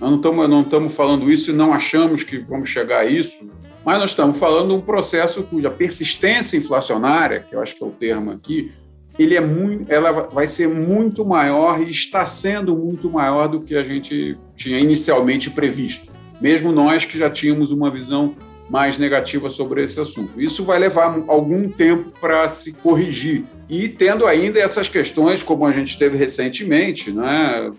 [0.00, 3.48] não estamos, não estamos falando isso e não achamos que vamos chegar a isso,
[3.84, 7.86] mas nós estamos falando de um processo cuja persistência inflacionária, que eu acho que é
[7.86, 8.72] o termo aqui,
[9.18, 13.74] ele é muito, ela vai ser muito maior e está sendo muito maior do que
[13.74, 18.34] a gente tinha inicialmente previsto, mesmo nós que já tínhamos uma visão
[18.70, 20.42] mais negativa sobre esse assunto.
[20.42, 23.44] Isso vai levar algum tempo para se corrigir.
[23.68, 27.70] E tendo ainda essas questões, como a gente teve recentemente, né,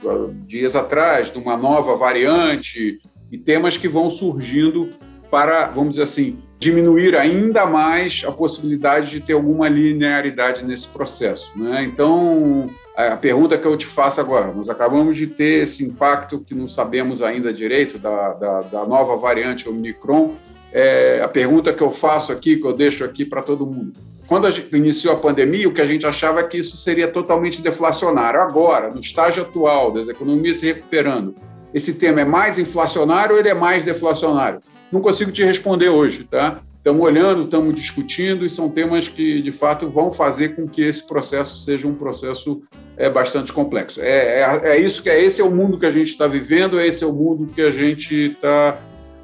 [0.46, 3.00] dias atrás, de uma nova variante,
[3.32, 4.88] e temas que vão surgindo
[5.32, 11.52] para, vamos dizer assim, diminuir ainda mais a possibilidade de ter alguma linearidade nesse processo.
[11.56, 11.84] Né?
[11.84, 16.56] Então, a pergunta que eu te faço agora, nós acabamos de ter esse impacto que
[16.56, 20.36] não sabemos ainda direito da, da, da nova variante Omicron.
[20.72, 23.94] É, a pergunta que eu faço aqui, que eu deixo aqui para todo mundo.
[24.26, 27.08] Quando a gente iniciou a pandemia, o que a gente achava é que isso seria
[27.08, 28.40] totalmente deflacionário.
[28.40, 31.36] Agora, no estágio atual das economias se recuperando,
[31.74, 34.60] esse tema é mais inflacionário ou ele é mais deflacionário?
[34.94, 36.62] Não consigo te responder hoje, tá?
[36.78, 41.06] Estamos olhando, estamos discutindo e são temas que, de fato, vão fazer com que esse
[41.08, 42.62] processo seja um processo
[42.96, 44.00] é, bastante complexo.
[44.02, 46.80] É, é, é isso que é esse é o mundo que a gente está vivendo,
[46.80, 48.80] esse é o mundo que a gente está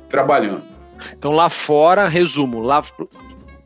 [0.09, 0.63] trabalhando.
[1.15, 2.81] Então lá fora, resumo, lá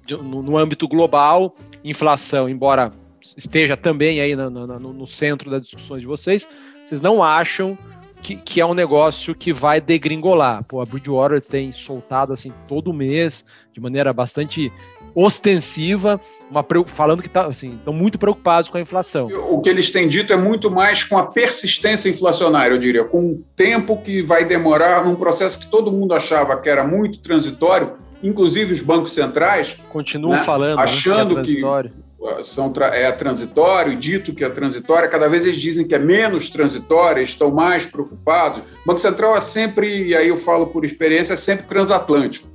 [0.10, 2.92] no, no âmbito global, inflação, embora
[3.38, 6.50] esteja também aí no, no, no centro das discussões de vocês,
[6.84, 7.78] vocês não acham
[8.24, 10.64] que, que, é um negócio que vai degringolar.
[10.64, 14.72] Pô, a Bridgewater tem soltado assim todo mês, de maneira bastante
[15.14, 19.28] ostensiva, uma, falando que tá, assim, estão muito preocupados com a inflação.
[19.28, 23.34] O que eles têm dito é muito mais com a persistência inflacionária, eu diria, com
[23.34, 27.94] o tempo que vai demorar num processo que todo mundo achava que era muito transitório,
[28.24, 29.76] inclusive os bancos centrais.
[29.90, 30.80] Continuam né, falando.
[30.80, 31.94] Achando né, que, é que
[32.44, 37.22] são, é transitório, dito que é transitória, cada vez eles dizem que é menos transitória,
[37.22, 38.62] estão mais preocupados.
[38.62, 42.48] O Banco Central é sempre, e aí eu falo por experiência, é sempre transatlântico.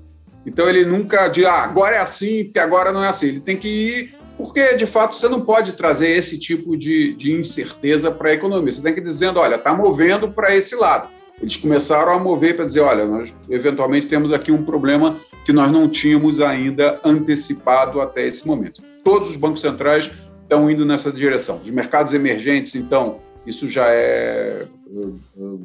[0.47, 3.29] Então ele nunca diz, ah, agora é assim, porque agora não é assim.
[3.29, 7.33] Ele tem que ir, porque de fato você não pode trazer esse tipo de, de
[7.33, 8.73] incerteza para a economia.
[8.73, 11.11] Você tem que ir dizendo, olha, está movendo para esse lado.
[11.41, 15.71] Eles começaram a mover para dizer, olha, nós eventualmente temos aqui um problema que nós
[15.71, 20.11] não tínhamos ainda antecipado até esse momento todos os bancos centrais
[20.43, 21.63] estão indo nessa direção.
[21.65, 24.67] Os mercados emergentes, então, isso já é,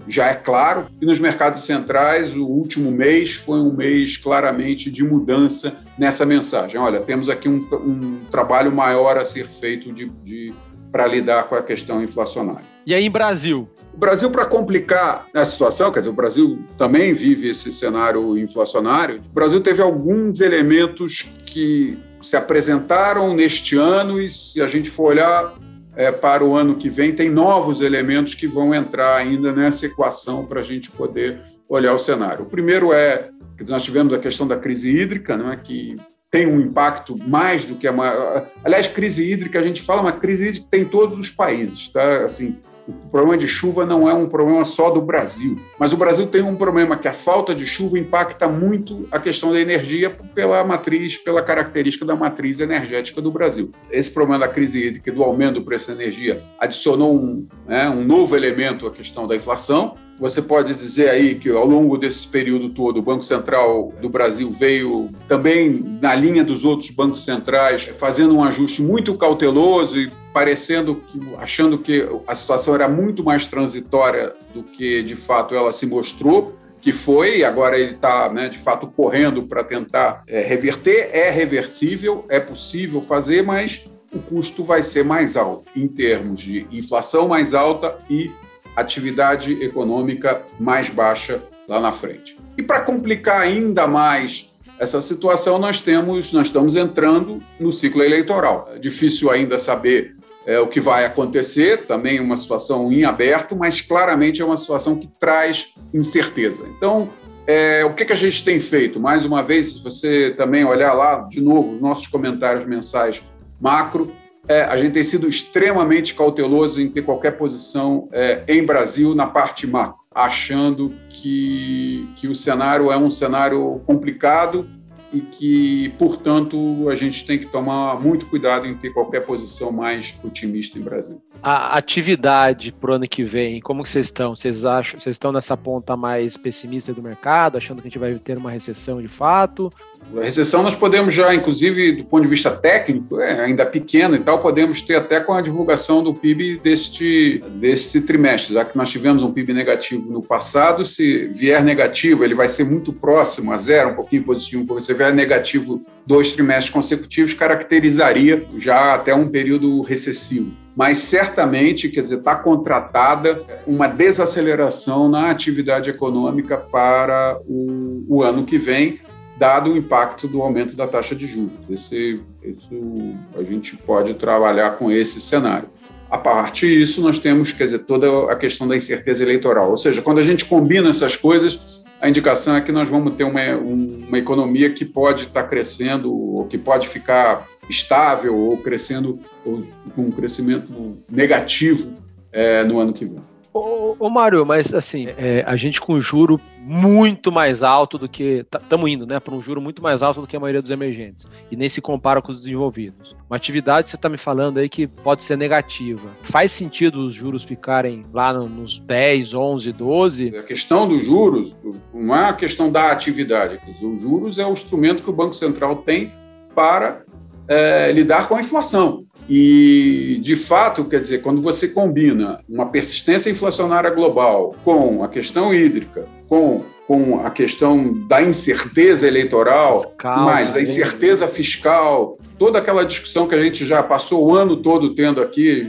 [0.08, 0.88] já é claro.
[1.02, 6.80] E nos mercados centrais, o último mês foi um mês claramente de mudança nessa mensagem.
[6.80, 10.54] Olha, temos aqui um, um trabalho maior a ser feito de, de
[10.90, 12.64] para lidar com a questão inflacionária.
[12.86, 13.68] E aí, em Brasil?
[13.94, 19.18] O Brasil, para complicar a situação, quer dizer, o Brasil também vive esse cenário inflacionário,
[19.18, 25.12] o Brasil teve alguns elementos que se apresentaram neste ano e se a gente for
[25.12, 25.54] olhar
[25.96, 30.46] é, para o ano que vem, tem novos elementos que vão entrar ainda nessa equação
[30.46, 32.44] para a gente poder olhar o cenário.
[32.44, 35.96] O primeiro é que nós tivemos a questão da crise hídrica, não é que
[36.32, 38.48] tem um impacto mais do que a maior.
[38.64, 41.90] Aliás, crise hídrica, a gente fala uma crise hídrica que tem em todos os países,
[41.90, 42.26] tá?
[42.26, 46.28] Assim, o problema de chuva não é um problema só do Brasil, mas o Brasil
[46.28, 50.63] tem um problema que a falta de chuva impacta muito a questão da energia pela
[50.63, 53.72] matriz, pela característica da matriz energética do Brasil.
[53.89, 58.04] Esse problema da crise hídrica do aumento do preço da energia adicionou um, né, um
[58.04, 62.69] novo elemento à questão da inflação, você pode dizer aí que ao longo desse período
[62.69, 65.71] todo o Banco Central do Brasil veio também
[66.02, 71.78] na linha dos outros bancos centrais, fazendo um ajuste muito cauteloso e parecendo que achando
[71.78, 76.91] que a situação era muito mais transitória do que de fato ela se mostrou que
[76.91, 81.12] foi, e agora ele está, né, de fato, correndo para tentar é, reverter.
[81.13, 86.67] É reversível, é possível fazer, mas o custo vai ser mais alto em termos de
[86.69, 88.30] inflação mais alta e
[88.76, 92.38] atividade econômica mais baixa lá na frente.
[92.58, 98.70] E para complicar ainda mais essa situação, nós temos, nós estamos entrando no ciclo eleitoral.
[98.76, 103.82] É difícil ainda saber é, o que vai acontecer, também uma situação em aberto, mas
[103.82, 106.66] claramente é uma situação que traz incerteza.
[106.78, 107.10] Então,
[107.46, 109.00] é, o que, que a gente tem feito?
[109.00, 113.22] Mais uma vez, se você também olhar lá, de novo, nossos comentários mensais
[113.60, 114.14] macro,
[114.48, 119.26] é, a gente tem sido extremamente cauteloso em ter qualquer posição é, em Brasil na
[119.26, 124.68] parte macro, achando que, que o cenário é um cenário complicado
[125.14, 130.18] e que, portanto, a gente tem que tomar muito cuidado em ter qualquer posição mais
[130.24, 131.22] otimista em Brasil.
[131.42, 134.36] A atividade para o ano que vem, como que vocês estão?
[134.36, 138.16] Vocês acham, vocês estão nessa ponta mais pessimista do mercado, achando que a gente vai
[138.16, 139.72] ter uma recessão de fato?
[140.16, 144.20] A recessão nós podemos já, inclusive, do ponto de vista técnico, é ainda pequena e
[144.20, 148.89] tal, podemos ter até com a divulgação do PIB deste, deste trimestre, já que nós
[148.89, 153.58] tivemos um PIB negativo no passado, se vier negativo, ele vai ser muito próximo a
[153.58, 159.82] zero, um pouquinho positivo, se vier negativo dois trimestres consecutivos, caracterizaria já até um período
[159.82, 160.52] recessivo.
[160.76, 168.44] Mas certamente, quer dizer, está contratada uma desaceleração na atividade econômica para o, o ano
[168.44, 169.00] que vem,
[169.44, 171.58] dado o impacto do aumento da taxa de juros.
[171.70, 175.68] Esse, esse, a gente pode trabalhar com esse cenário.
[176.10, 179.70] A parte disso, nós temos, quer dizer, toda a questão da incerteza eleitoral.
[179.70, 183.26] Ou seja, quando a gente combina essas coisas, a indicação é que nós vamos ter
[183.26, 189.62] uma, uma economia que pode estar crescendo, ou que pode ficar estável, ou crescendo ou,
[189.94, 191.92] com um crescimento negativo
[192.32, 193.33] é, no ano que vem.
[193.54, 198.46] Ô, ô Mário, mas assim, é, a gente com juro muito mais alto do que.
[198.52, 199.20] Estamos indo, né?
[199.20, 201.28] Para um juro muito mais alto do que a maioria dos emergentes.
[201.52, 203.16] E nem se compara com os desenvolvidos.
[203.30, 206.10] Uma atividade que você está me falando aí que pode ser negativa.
[206.24, 210.38] Faz sentido os juros ficarem lá nos 10, 11, 12?
[210.38, 211.56] A questão dos juros
[211.94, 213.60] não é a questão da atividade.
[213.82, 216.12] Os juros é o instrumento que o Banco Central tem
[216.56, 217.04] para
[217.48, 219.06] é, lidar com a inflação.
[219.30, 225.54] E, de fato, quer dizer, quando você combina uma persistência inflacionária global com a questão
[225.54, 230.64] hídrica, com, com a questão da incerteza eleitoral, fiscal, mais da né?
[230.64, 235.66] incerteza fiscal, toda aquela discussão que a gente já passou o ano todo tendo aqui,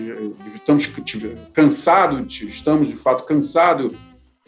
[0.57, 0.91] estamos
[1.53, 3.93] cansados, estamos de fato cansados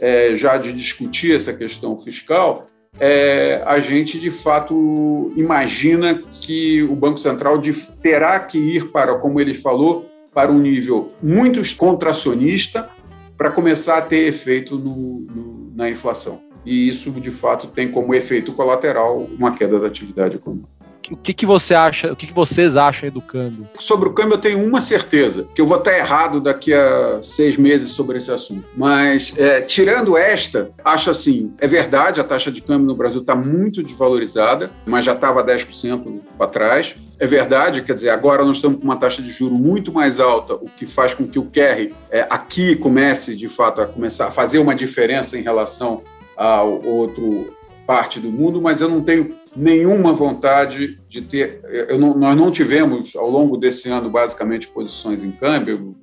[0.01, 2.67] é, já de discutir essa questão fiscal,
[3.01, 7.61] é, a gente de fato imagina que o Banco Central
[8.03, 12.89] terá que ir para, como ele falou, para um nível muito contracionista
[13.37, 16.41] para começar a ter efeito no, no, na inflação.
[16.65, 20.76] E isso, de fato, tem como efeito colateral uma queda da atividade econômica
[21.11, 23.69] o que, que você acha, o que, que vocês acham do câmbio?
[23.79, 27.57] Sobre o câmbio, eu tenho uma certeza, que eu vou estar errado daqui a seis
[27.57, 28.67] meses sobre esse assunto.
[28.77, 33.35] Mas, é, tirando esta, acho assim, é verdade, a taxa de câmbio no Brasil está
[33.35, 36.97] muito desvalorizada, mas já estava 10% para trás.
[37.19, 40.55] É verdade, quer dizer, agora nós estamos com uma taxa de juro muito mais alta,
[40.55, 44.31] o que faz com que o QR é, aqui comece, de fato, a começar a
[44.31, 46.03] fazer uma diferença em relação
[46.37, 47.55] ao outro
[47.87, 51.61] parte do mundo, mas eu não tenho nenhuma vontade de ter.
[51.99, 55.97] Não, nós não tivemos, ao longo desse ano, basicamente, posições em câmbio,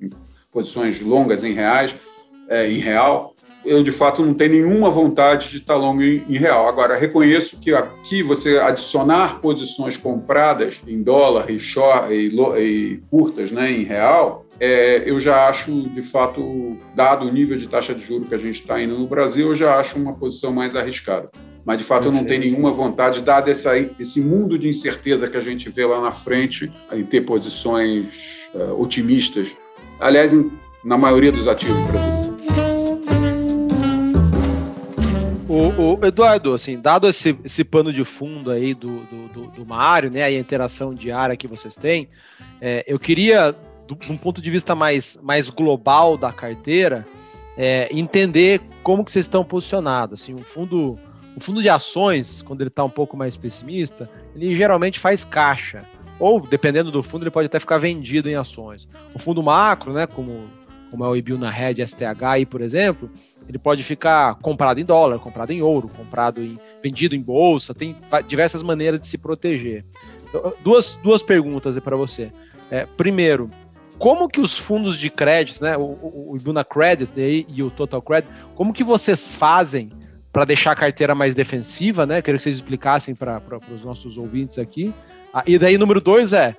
[0.52, 1.94] posições longas em reais,
[2.48, 3.34] é, em real.
[3.64, 6.68] Eu, de fato, não tenho nenhuma vontade de estar longo em, em, real.
[6.68, 13.50] Agora, reconheço que aqui você adicionar posições compradas em dólar e, short, e, e curtas
[13.50, 18.04] né, em real, é, eu já acho, de fato, dado o nível de taxa de
[18.04, 21.30] juros que a gente está indo no Brasil, eu já acho uma posição mais arriscada
[21.64, 25.36] mas de fato eu não tenho nenhuma vontade, dado essa, esse mundo de incerteza que
[25.36, 29.48] a gente vê lá na frente, em ter posições uh, otimistas.
[29.98, 30.50] Aliás, em,
[30.84, 32.24] na maioria dos ativos brasileiros.
[35.48, 39.66] O, o, Eduardo, assim, dado esse, esse pano de fundo aí do, do, do, do
[39.66, 42.08] Mário, né, a interação diária que vocês têm,
[42.60, 43.54] é, eu queria
[43.86, 47.06] do, de um ponto de vista mais, mais global da carteira,
[47.56, 50.22] é, entender como que vocês estão posicionados.
[50.22, 50.98] Assim, um fundo,
[51.36, 55.84] um fundo de ações, quando ele está um pouco mais pessimista, ele geralmente faz caixa.
[56.18, 58.88] Ou, dependendo do fundo, ele pode até ficar vendido em ações.
[59.14, 60.48] O fundo macro, né, como,
[60.90, 63.10] como é o IBIL na Red STH, por exemplo,
[63.48, 67.96] ele pode ficar comprado em dólar, comprado em ouro, comprado em vendido em bolsa, tem
[68.26, 69.84] diversas maneiras de se proteger.
[70.28, 72.32] Então, duas, duas perguntas para você.
[72.70, 73.50] É, primeiro,
[73.98, 78.00] como que os fundos de crédito, né, o, o Ibuna Credit e, e o Total
[78.00, 79.90] Credit, como que vocês fazem
[80.34, 82.20] para deixar a carteira mais defensiva, né?
[82.20, 83.40] Queria que vocês explicassem para
[83.72, 84.92] os nossos ouvintes aqui.
[85.32, 86.56] Ah, e daí, número dois é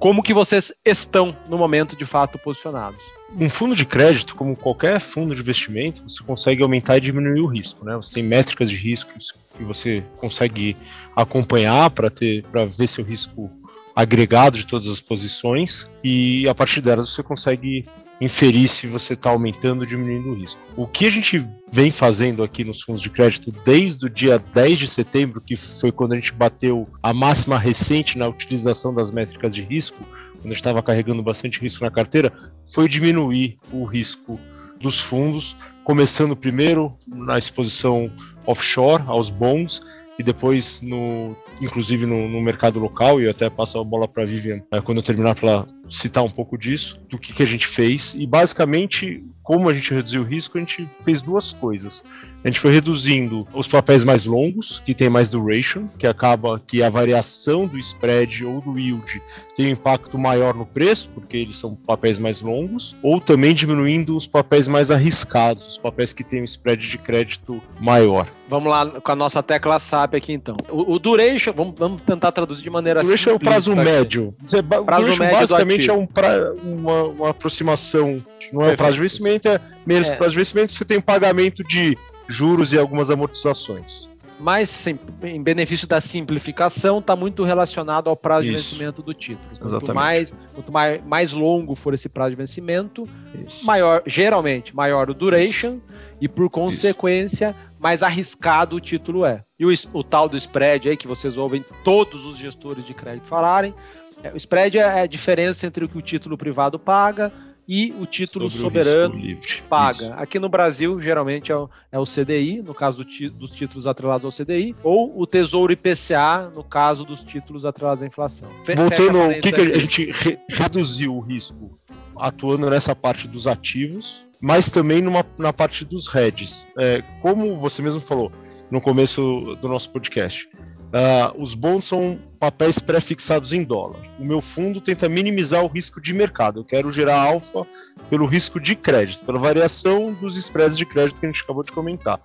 [0.00, 3.00] como que vocês estão no momento de fato posicionados.
[3.38, 7.46] Um fundo de crédito, como qualquer fundo de investimento, você consegue aumentar e diminuir o
[7.46, 7.94] risco, né?
[7.94, 9.12] Você tem métricas de risco
[9.56, 10.76] que você consegue
[11.14, 13.48] acompanhar para ter para ver seu risco
[13.94, 17.86] agregado de todas as posições e a partir delas você consegue
[18.20, 20.60] inferir se você está aumentando ou diminuindo o risco.
[20.76, 24.78] O que a gente vem fazendo aqui nos fundos de crédito desde o dia 10
[24.78, 29.54] de setembro, que foi quando a gente bateu a máxima recente na utilização das métricas
[29.54, 30.02] de risco,
[30.32, 32.32] quando a gente estava carregando bastante risco na carteira,
[32.72, 34.40] foi diminuir o risco
[34.80, 38.10] dos fundos, começando primeiro na exposição
[38.46, 39.80] offshore aos bonds
[40.18, 44.24] e depois no inclusive no, no, mercado local, e eu até passo a bola para
[44.24, 47.66] Vivian é, quando eu terminar para citar um pouco disso, do que, que a gente
[47.66, 48.14] fez.
[48.14, 52.04] E basicamente, como a gente reduziu o risco, a gente fez duas coisas.
[52.46, 56.80] A gente foi reduzindo os papéis mais longos, que tem mais duration, que acaba que
[56.80, 59.20] a variação do spread ou do yield
[59.56, 64.16] tem um impacto maior no preço, porque eles são papéis mais longos, ou também diminuindo
[64.16, 68.28] os papéis mais arriscados, os papéis que têm um spread de crédito maior.
[68.48, 70.56] Vamos lá com a nossa tecla SAP aqui então.
[70.70, 73.24] O, o duration, vamos, vamos, tentar traduzir de maneira simples.
[73.24, 74.34] Duration é o prazo médio.
[74.44, 78.92] Você, prazo duration médio basicamente é um pra, uma, uma, aproximação, não é o prazo
[78.92, 80.14] de vencimento, é menos é.
[80.14, 84.08] prazo de vencimento, você tem um pagamento de juros e algumas amortizações.
[84.38, 88.56] Mas sim, em benefício da simplificação, está muito relacionado ao prazo Isso.
[88.56, 89.48] de vencimento do título.
[89.48, 89.94] Quanto Exatamente.
[89.94, 93.08] mais, quanto mais, mais longo for esse prazo de vencimento,
[93.46, 93.64] Isso.
[93.64, 95.78] maior, geralmente, maior o duration
[96.20, 97.70] e, por consequência, Isso.
[97.80, 99.42] mais arriscado o título é.
[99.58, 103.26] E o, o, tal do spread aí, que vocês ouvem todos os gestores de crédito
[103.26, 103.74] falarem,
[104.22, 107.32] é, o spread é a diferença entre o que o título privado paga
[107.68, 109.96] e o título Sobre soberano o paga.
[109.96, 110.12] Isso.
[110.14, 114.24] Aqui no Brasil, geralmente é o, é o CDI, no caso do dos títulos atrelados
[114.24, 118.48] ao CDI, ou o Tesouro IPCA, no caso dos títulos atrelados à inflação.
[118.76, 121.78] Voltando ao que, que a gente re reduziu o risco
[122.16, 126.66] atuando nessa parte dos ativos, mas também numa, na parte dos hedges.
[126.78, 128.32] É, como você mesmo falou
[128.70, 130.48] no começo do nosso podcast,
[130.86, 134.00] Uh, os bons são papéis pré-fixados em dólar.
[134.18, 136.60] O meu fundo tenta minimizar o risco de mercado.
[136.60, 137.66] Eu quero gerar alfa
[138.08, 141.72] pelo risco de crédito, pela variação dos spreads de crédito que a gente acabou de
[141.72, 142.20] comentar.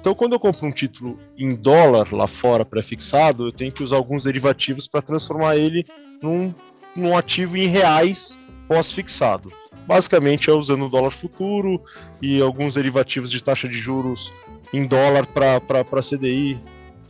[0.00, 3.96] Então, quando eu compro um título em dólar lá fora pré-fixado, eu tenho que usar
[3.96, 5.84] alguns derivativos para transformar ele
[6.22, 6.54] num,
[6.94, 8.38] num ativo em reais
[8.68, 9.50] pós-fixado.
[9.86, 11.82] Basicamente é usando o dólar futuro
[12.22, 14.32] e alguns derivativos de taxa de juros
[14.72, 16.58] em dólar para CDI,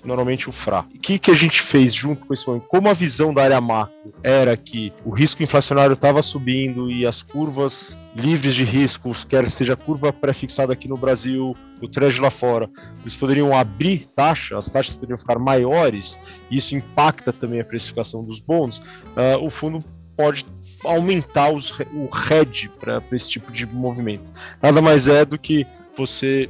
[0.04, 0.80] normalmente o FRA.
[0.94, 2.66] O que, que a gente fez junto com esse momento?
[2.68, 7.22] Como a visão da área macro era que o risco inflacionário estava subindo e as
[7.22, 12.68] curvas livres de riscos, quer seja curva pré-fixada aqui no Brasil, o trecho lá fora,
[13.00, 16.18] eles poderiam abrir taxa, as taxas poderiam ficar maiores,
[16.50, 19.80] e isso impacta também a precificação dos bons, uh, o fundo
[20.16, 20.46] pode
[20.84, 24.30] aumentar os, o RED para esse tipo de movimento.
[24.62, 26.48] Nada mais é do que você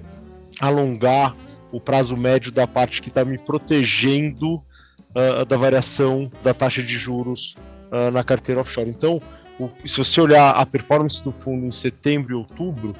[0.61, 1.35] alongar
[1.75, 6.97] o prazo médio da parte que está me protegendo uh, da variação da taxa de
[6.97, 7.57] juros
[7.91, 8.89] uh, na carteira offshore.
[8.89, 9.21] Então,
[9.59, 12.95] o, se você olhar a performance do fundo em setembro e outubro,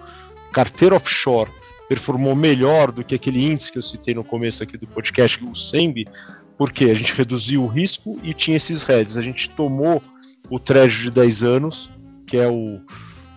[0.53, 1.51] carteira offshore
[1.89, 5.55] performou melhor do que aquele índice que eu citei no começo aqui do podcast, o
[5.55, 6.07] SEMB,
[6.59, 9.17] porque a gente reduziu o risco e tinha esses heads.
[9.17, 10.03] A gente tomou
[10.51, 11.91] o treasury de 10 anos,
[12.27, 12.81] que é o,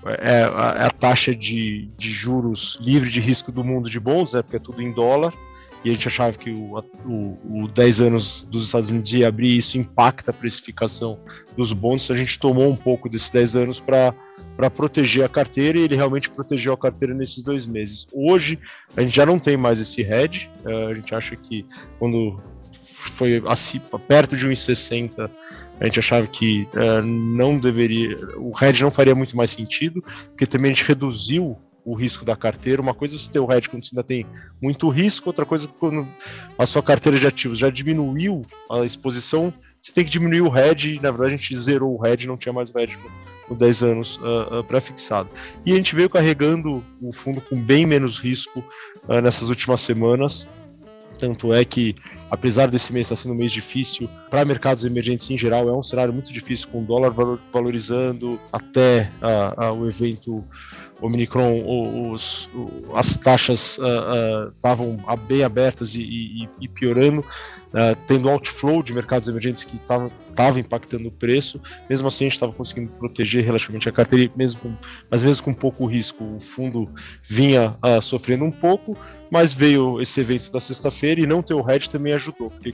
[0.10, 4.34] é, a, é a taxa de, de, juros livre de risco do mundo de bons,
[4.34, 5.34] né, porque é tudo em dólar,
[5.84, 9.50] e a gente achava que o, o, o 10 anos dos Estados Unidos ia abrir
[9.50, 11.20] e isso impacta a precificação
[11.56, 14.14] dos bons, então a gente tomou um pouco desses 10 anos para
[14.56, 18.08] para proteger a carteira e ele realmente protegeu a carteira nesses dois meses.
[18.12, 18.60] Hoje
[18.96, 21.64] a gente já não tem mais esse hedge, uh, a gente acha que
[22.00, 22.42] quando
[23.08, 25.30] foi assim, perto de 1,60
[25.80, 30.46] a gente achava que uh, não deveria, o hedge não faria muito mais sentido, porque
[30.46, 32.82] também a gente reduziu o risco da carteira.
[32.82, 34.26] Uma coisa é você ter o hedge quando você ainda tem
[34.62, 36.08] muito risco, outra coisa é quando
[36.58, 41.00] a sua carteira de ativos já diminuiu a exposição, você tem que diminuir o hedge,
[41.02, 42.98] na verdade a gente zerou o hedge, não tinha mais o hedge
[43.50, 45.30] no 10 anos uh, uh, pré-fixado.
[45.66, 48.64] E a gente veio carregando o fundo com bem menos risco
[49.08, 50.48] uh, nessas últimas semanas.
[51.18, 51.96] Tanto é que,
[52.30, 55.84] apesar desse mês estar sendo um mês difícil para mercados emergentes em geral, é um
[55.84, 57.12] cenário muito difícil, com o dólar
[57.52, 59.12] valorizando até
[59.76, 60.44] o evento
[61.02, 61.64] Omicron,
[62.12, 62.50] os,
[62.94, 63.80] as taxas
[64.56, 67.24] estavam uh, uh, bem abertas e, e, e piorando,
[67.78, 71.62] uh, tendo outflow de mercados emergentes que estava impactando o preço.
[71.88, 74.76] Mesmo assim, a gente estava conseguindo proteger relativamente a carteira, mesmo com,
[75.10, 76.24] mas mesmo com pouco risco.
[76.36, 76.90] O fundo
[77.24, 78.98] vinha sofrendo um pouco,
[79.32, 82.74] mas veio esse evento da sexta-feira e não ter o hedge também ajudou, porque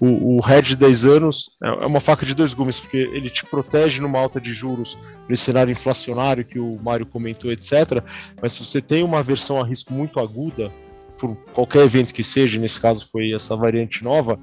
[0.00, 3.28] o, o hedge de 10 anos é, é uma faca de dois gumes, porque ele
[3.28, 8.02] te protege numa alta de juros nesse cenário inflacionário que o Mário comentou, etc.
[8.40, 10.72] Mas se você tem uma versão a risco muito aguda,
[11.18, 14.38] por qualquer evento que seja, nesse caso foi essa variante nova,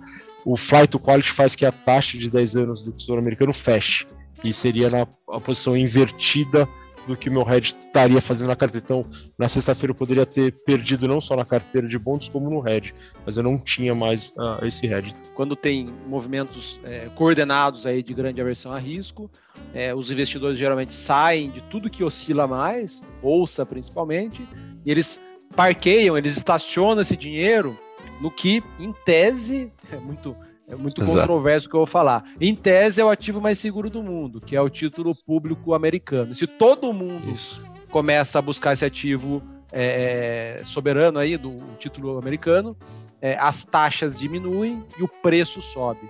[0.45, 4.05] o flight to quality faz que a taxa de 10 anos do Tesouro Americano feche.
[4.43, 5.05] E seria na
[5.39, 6.67] posição invertida
[7.07, 8.83] do que o meu hedge estaria fazendo na carteira.
[8.83, 9.05] Então,
[9.37, 12.93] na sexta-feira eu poderia ter perdido não só na carteira de bônus, como no hedge,
[13.25, 15.13] mas eu não tinha mais uh, esse hedge.
[15.33, 19.29] Quando tem movimentos é, coordenados aí de grande aversão a risco,
[19.73, 24.47] é, os investidores geralmente saem de tudo que oscila mais, bolsa principalmente,
[24.85, 25.21] e eles
[25.55, 27.77] parqueiam, eles estacionam esse dinheiro
[28.21, 30.35] no que, em tese, é muito
[30.67, 31.19] é muito Exato.
[31.19, 32.23] controverso o que eu vou falar.
[32.41, 36.33] Em tese, é o ativo mais seguro do mundo, que é o título público americano.
[36.33, 37.63] Se todo mundo Isso.
[37.91, 42.75] começa a buscar esse ativo é, é soberano aí do título americano,
[43.21, 46.09] é, as taxas diminuem e o preço sobe.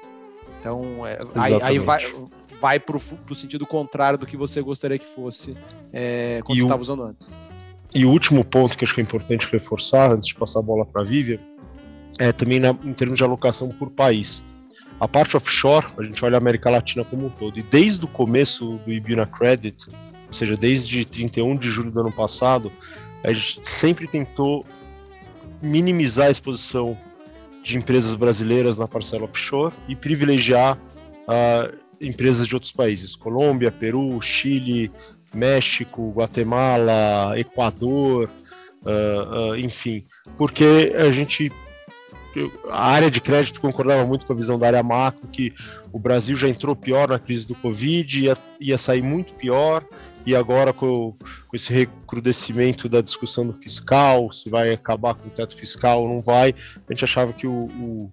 [0.59, 1.99] Então, é, aí, aí, vai,
[2.61, 5.55] vai para o sentido contrário do que você gostaria que fosse
[5.91, 7.37] é, quando estava usando antes.
[7.95, 10.85] E o último ponto que acho que é importante reforçar, antes de passar a bola
[10.85, 11.39] para a Vivian,
[12.19, 14.43] é, também na, em termos de alocação por país.
[14.99, 17.57] A parte offshore, a gente olha a América Latina como um todo.
[17.57, 19.87] E desde o começo do Ibuna Credit,
[20.27, 22.69] ou seja, desde 31 de julho do ano passado,
[23.23, 24.65] a gente sempre tentou
[25.61, 26.97] minimizar a exposição
[27.63, 34.19] de empresas brasileiras na parcela offshore e privilegiar uh, empresas de outros países, Colômbia, Peru,
[34.21, 34.91] Chile,
[35.35, 38.29] México, Guatemala, Equador,
[38.85, 40.05] uh, uh, enfim,
[40.37, 41.51] porque a gente
[42.69, 45.53] a área de crédito concordava muito com a visão da área macro, que
[45.91, 49.85] o Brasil já entrou pior na crise do Covid, ia, ia sair muito pior,
[50.25, 51.13] e agora com,
[51.47, 56.09] com, esse recrudescimento da discussão do fiscal, se vai acabar com o teto fiscal ou
[56.09, 58.11] não vai, a gente achava que o, o,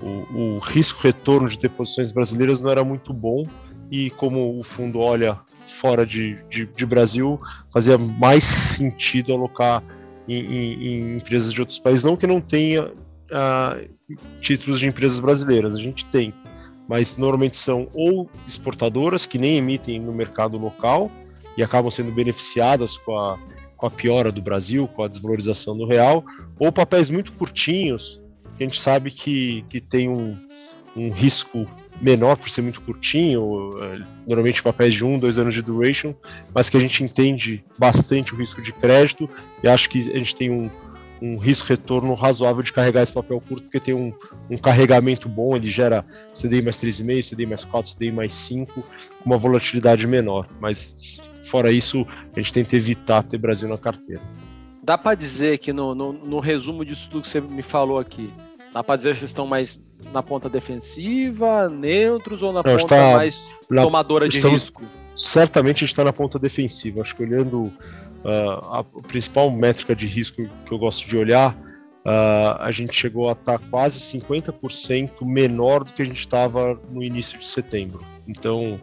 [0.00, 3.46] o, o risco-retorno de deposições brasileiras não era muito bom,
[3.90, 5.36] e como o fundo olha
[5.70, 7.40] fora de, de, de Brasil,
[7.72, 9.82] fazia mais sentido alocar
[10.28, 13.88] em, em, em, empresas de outros países, não que não tenha uh,
[14.40, 16.32] títulos de empresas brasileiras, a gente tem,
[16.88, 21.10] mas normalmente são ou exportadoras que nem emitem no mercado local
[21.56, 23.38] e acabam sendo beneficiadas com a,
[23.76, 26.24] com a piora do Brasil, com a desvalorização do real,
[26.58, 28.20] ou papéis muito curtinhos,
[28.56, 30.36] que a gente sabe que, que tem um,
[30.96, 31.66] um risco
[32.00, 36.14] menor por ser muito curtinho, eh, normalmente papéis de um, dois anos de duration,
[36.54, 39.28] mas que a gente entende bastante o risco de crédito
[39.62, 40.70] e acho que a gente tem um,
[41.20, 44.12] um risco-retorno razoável de carregar esse papel curto, porque tem um,
[44.48, 48.84] um carregamento bom, ele gera CDI mais 3,5, CDI mais 4, CDI mais 5, com
[49.26, 50.46] uma volatilidade menor.
[50.60, 54.22] Mas fora isso, a gente tenta evitar ter Brasil na carteira.
[54.82, 58.32] Dá para dizer que no, no, no, resumo disso tudo que você me falou aqui,
[58.72, 63.34] dá para dizer vocês estão mais na ponta defensiva, neutros ou na Não, ponta mais
[63.68, 64.82] na, tomadora de estamos, risco?
[65.14, 67.00] Certamente a gente está na ponta defensiva.
[67.00, 67.72] Acho que olhando
[68.20, 71.54] Uh, a principal métrica de risco que eu gosto de olhar,
[72.04, 76.78] uh, a gente chegou a estar tá quase 50% menor do que a gente estava
[76.90, 78.04] no início de setembro.
[78.28, 78.78] Então,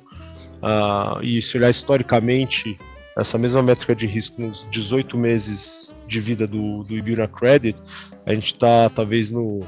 [0.63, 2.79] uh, e se olhar historicamente,
[3.15, 7.79] essa mesma métrica de risco nos 18 meses de vida do, do Ibuna Credit,
[8.25, 9.59] a gente está talvez no,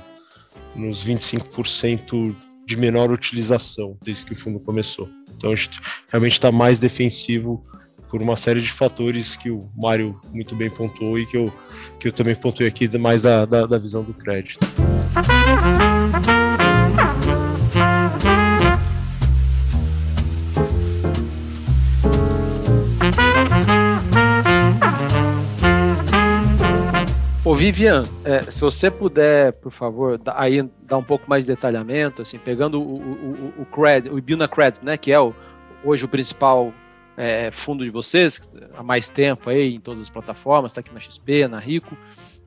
[0.76, 5.10] nos 25% de menor utilização desde que o fundo começou.
[5.36, 7.66] Então a gente realmente está mais defensivo
[8.10, 11.54] por uma série de fatores que o Mário muito bem pontuou e que eu,
[12.00, 14.60] que eu também pontuei aqui mais da, da, da visão do crédito.
[27.50, 32.22] Ô Vivian, é, se você puder, por favor, aí dar um pouco mais de detalhamento,
[32.22, 35.34] assim, pegando o, o, o, o o Ibuna Credit, né, que é o,
[35.84, 36.72] hoje o principal
[37.18, 41.00] é, fundo de vocês há mais tempo aí em todas as plataformas, está aqui na
[41.00, 41.98] XP, na Rico.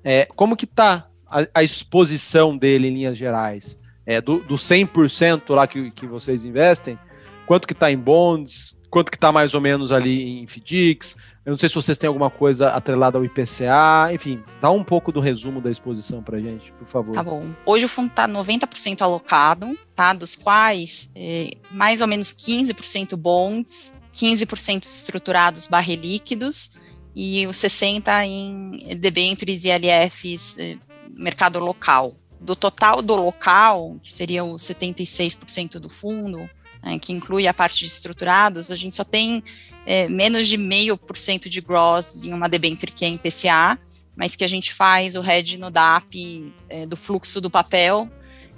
[0.04, 3.80] É, como que está a, a, exposição dele em linhas gerais?
[4.06, 6.96] É, do, do 100% lá que, que vocês investem,
[7.44, 11.16] quanto que está em bonds, quanto que está mais ou menos ali em FDICs.
[11.46, 15.10] Eu não sei se vocês têm alguma coisa atrelada ao IPCA, enfim, dá um pouco
[15.10, 17.12] do resumo da exposição para gente, por favor.
[17.12, 17.46] Tá bom.
[17.64, 20.12] Hoje o fundo está 90% alocado, tá?
[20.12, 26.76] Dos quais é, mais ou menos 15% bonds, 15% estruturados barre líquidos
[27.16, 30.76] e os 60% em debêntures e LFs eh,
[31.16, 32.12] mercado local.
[32.38, 36.46] Do total do local, que seria os 76% do fundo,
[36.82, 39.42] né, que inclui a parte de estruturados, a gente só tem
[39.86, 43.78] é, menos de meio por cento de gross em uma debenture que é em PCA,
[44.16, 48.08] mas que a gente faz o hedge no DAP é, do fluxo do papel,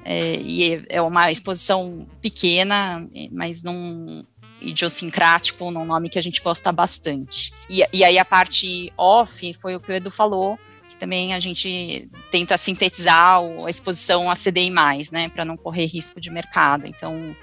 [0.05, 4.27] é, e é uma exposição pequena, mas não
[4.61, 7.53] idiosincrático, num nome que a gente gosta bastante.
[7.69, 10.59] E, e aí a parte off foi o que o Edu falou,
[10.89, 14.71] que também a gente tenta sintetizar a exposição a CDI+,
[15.11, 16.87] né, para não correr risco de mercado.
[16.87, 17.35] Então,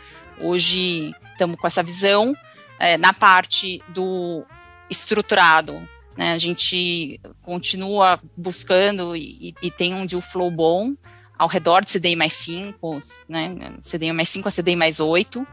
[0.41, 2.35] hoje estamos com essa visão.
[2.79, 4.43] É, na parte do
[4.89, 5.87] estruturado,
[6.17, 10.93] né, a gente continua buscando e, e, tem um deal flow bom
[11.37, 12.97] ao redor de CDI mais 5,
[13.29, 15.45] né, CDI mais 5 a CDI mais 8,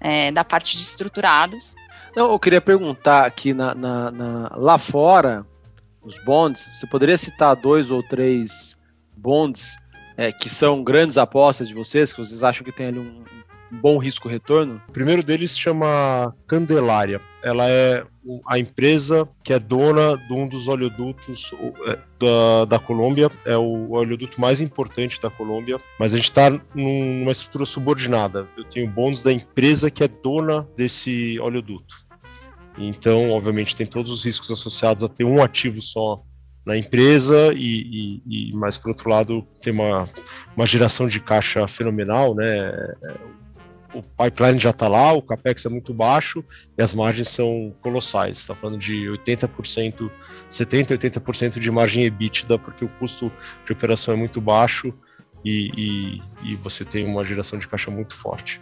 [0.00, 1.74] é, da parte de estruturados.
[2.14, 5.46] Não, eu queria perguntar aqui na, na, na, lá fora,
[6.02, 8.78] os bonds, você poderia citar dois ou três
[9.16, 9.76] bonds
[10.16, 13.24] é, que são grandes apostas de vocês, que vocês acham que tem ali um,
[13.70, 14.80] bom risco-retorno?
[14.88, 17.20] O primeiro deles se chama Candelária.
[17.42, 18.04] Ela é
[18.46, 21.52] a empresa que é dona de um dos oleodutos
[21.86, 26.50] é, da, da Colômbia, é o oleoduto mais importante da Colômbia, mas a gente está
[26.74, 28.46] numa estrutura subordinada.
[28.56, 31.94] Eu tenho bônus da empresa que é dona desse oleoduto.
[32.78, 36.22] Então, obviamente, tem todos os riscos associados a ter um ativo só
[36.64, 40.08] na empresa e, e, e mais por outro lado tem uma,
[40.56, 42.72] uma geração de caixa fenomenal, né?
[43.92, 46.44] O pipeline já está lá, o capex é muito baixo
[46.78, 48.38] e as margens são colossais.
[48.38, 50.10] Está falando de 80%,
[50.48, 53.32] 70%, 80% de margem EBITDA, porque o custo
[53.64, 54.94] de operação é muito baixo
[55.44, 55.70] e,
[56.44, 58.60] e, e, você tem uma geração de caixa muito forte.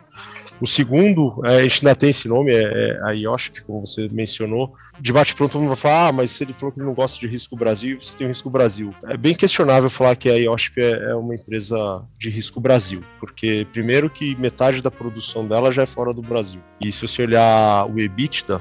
[0.61, 4.09] O segundo, é, a gente ainda tem esse nome, é, é a IOSP, como você
[4.11, 4.75] mencionou.
[4.99, 7.29] De bate-pronto, todo mundo vai falar, ah, mas se ele falou que não gosta de
[7.29, 8.95] risco Brasil, você tem o risco Brasil.
[9.07, 13.67] É bem questionável falar que a IOSP é, é uma empresa de risco Brasil, porque
[13.73, 16.61] primeiro que metade da produção dela já é fora do Brasil.
[16.81, 18.61] E se você olhar o EBITDA,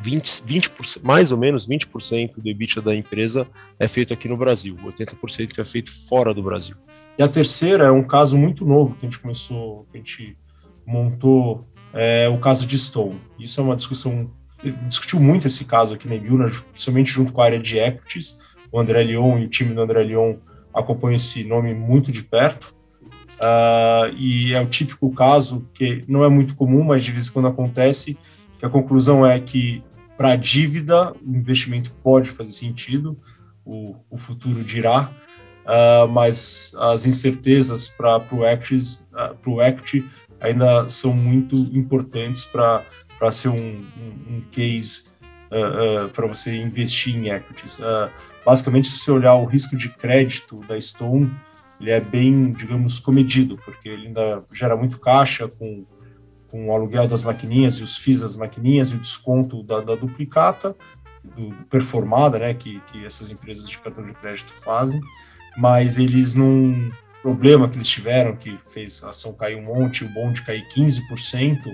[0.00, 3.46] 20, 20%, mais ou menos 20% do EBITDA da empresa
[3.78, 6.76] é feito aqui no Brasil, 80% é feito fora do Brasil.
[7.18, 10.38] E a terceira é um caso muito novo que a gente começou, que a gente
[10.86, 13.18] montou, é o caso de Stone.
[13.36, 14.30] Isso é uma discussão,
[14.86, 18.38] discutiu muito esse caso aqui na Ibiúna, principalmente junto com a área de equities.
[18.70, 20.36] O André Leon e o time do André Leon
[20.72, 22.72] acompanham esse nome muito de perto.
[23.42, 27.32] Uh, e é o típico caso que não é muito comum, mas de vez em
[27.32, 28.16] quando acontece,
[28.58, 29.82] que a conclusão é que
[30.16, 33.18] para a dívida o investimento pode fazer sentido,
[33.64, 35.12] o, o futuro dirá,
[35.68, 40.04] uh, mas as incertezas para o uh, equity
[40.40, 45.04] ainda são muito importantes para ser um, um, um case
[45.50, 47.78] uh, uh, para você investir em equities.
[48.44, 51.30] basicamente, se você olhar o risco de crédito da Stone,
[51.80, 55.84] ele é bem, digamos, comedido, porque ele ainda gera muito caixa com,
[56.48, 59.94] com o aluguel das maquininhas e os FIIs das maquininhas e o desconto da, da
[59.94, 60.74] duplicata,
[61.36, 65.00] do performada, né, que, que essas empresas de cartão de crédito fazem
[65.58, 66.36] mas eles.
[66.36, 66.90] O
[67.20, 71.68] problema que eles tiveram, que fez a ação cair um monte, o bonde cair 15%,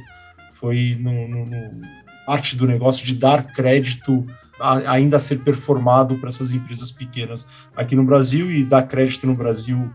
[0.55, 1.83] foi no, no, no
[2.27, 4.27] parte do negócio de dar crédito
[4.59, 9.27] a, ainda a ser performado para essas empresas pequenas aqui no Brasil e dar crédito
[9.27, 9.93] no Brasil.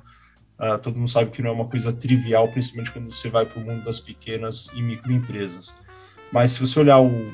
[0.60, 3.60] Uh, todo mundo sabe que não é uma coisa trivial, principalmente quando você vai para
[3.60, 5.78] o mundo das pequenas e microempresas.
[6.32, 7.34] Mas se você olhar o, o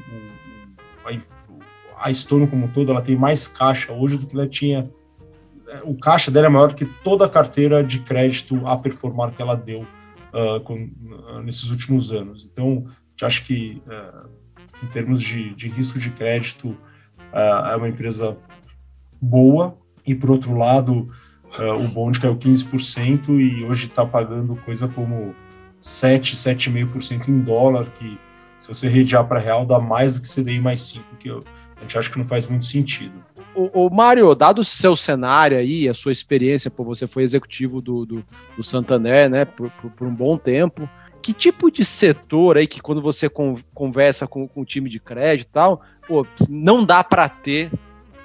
[1.03, 4.89] a, a Stone como um todo, ela tem mais caixa hoje do que ela tinha
[5.83, 9.55] o caixa dela é maior que toda a carteira de crédito a performar que ela
[9.55, 12.47] deu uh, com, uh, nesses últimos anos.
[12.51, 12.85] Então,
[13.21, 14.29] acho que, uh,
[14.83, 16.77] em termos de, de, risco de crédito,
[17.33, 18.37] é uma empresa
[19.21, 21.09] boa, e, por outro lado,
[21.57, 25.35] o bond caiu 15% e hoje está pagando coisa como
[25.81, 28.17] 7, 7,5% em dólar, que
[28.57, 31.43] se você redear para real dá mais do que CDI mais 5, que eu,
[31.75, 33.21] a gente acha que não faz muito sentido
[33.55, 37.81] o, o Mário, dado o seu cenário aí, a sua experiência, por você foi executivo
[37.81, 38.25] do, do,
[38.57, 40.89] do Santander, né, por, por, por, um bom tempo,
[41.21, 43.29] que tipo de setor aí que quando você
[43.73, 47.71] conversa com, com o time de crédito e tal, pô, não dá para ter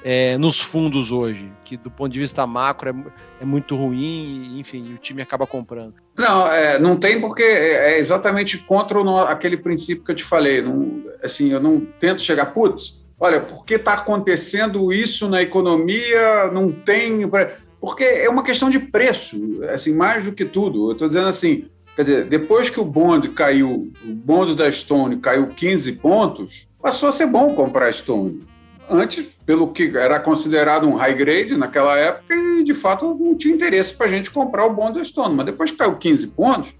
[0.02, 4.94] é, nos fundos hoje, que do ponto de vista macro é, é muito ruim, enfim,
[4.94, 5.94] o time acaba comprando.
[6.16, 10.60] Não, é, não tem porque é, é exatamente contra aquele princípio que eu te falei.
[10.62, 16.50] Não, assim, eu não tento chegar, putz, olha, por que está acontecendo isso na economia?
[16.50, 17.30] Não tem.
[17.78, 20.88] Porque é uma questão de preço, assim, mais do que tudo.
[20.88, 25.18] Eu estou dizendo assim, quer dizer, depois que o bond caiu, o bond da Stone
[25.18, 28.40] caiu 15 pontos, passou a ser bom comprar Stone.
[28.88, 33.54] Antes, pelo que era considerado um high grade naquela época, e de fato não tinha
[33.54, 35.34] interesse para a gente comprar o bond da Stone.
[35.34, 36.74] Mas depois que caiu 15 pontos,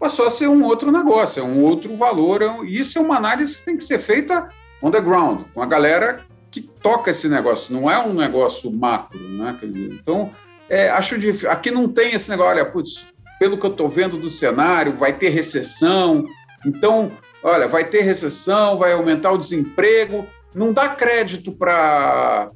[0.00, 2.40] passou a ser um outro negócio, é um outro valor.
[2.40, 4.48] É e isso é uma análise que tem que ser feita
[4.82, 6.20] on the ground, com a galera
[6.50, 9.56] que toca esse negócio, não é um negócio macro, né?
[9.62, 10.30] Então,
[10.68, 11.50] é, acho difícil.
[11.50, 13.06] Aqui não tem esse negócio, olha, putz,
[13.38, 16.26] pelo que eu estou vendo do cenário, vai ter recessão,
[16.64, 17.10] então,
[17.42, 20.26] olha, vai ter recessão, vai aumentar o desemprego.
[20.54, 22.50] Não dá crédito para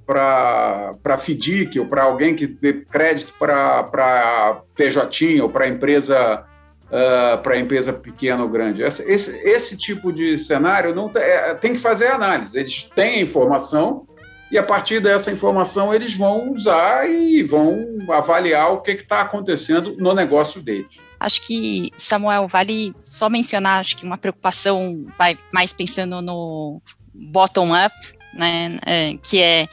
[1.18, 6.45] FDIC ou para alguém que dê crédito para PJ ou para empresa
[6.87, 8.82] uh, para a empresa pequena ou grande.
[8.82, 12.59] Esse, esse, esse, tipo de cenário não é, tem que fazer análise.
[12.59, 14.07] Eles têm a informação
[14.51, 19.97] e a partir dessa informação eles vão usar e vão avaliar o que está acontecendo
[19.99, 20.99] no negócio deles.
[21.18, 26.80] Acho que, Samuel, vale só mencionar, acho que uma preocupação, vai mais pensando no
[27.12, 27.95] bottom-up,
[28.34, 29.66] né, é, que é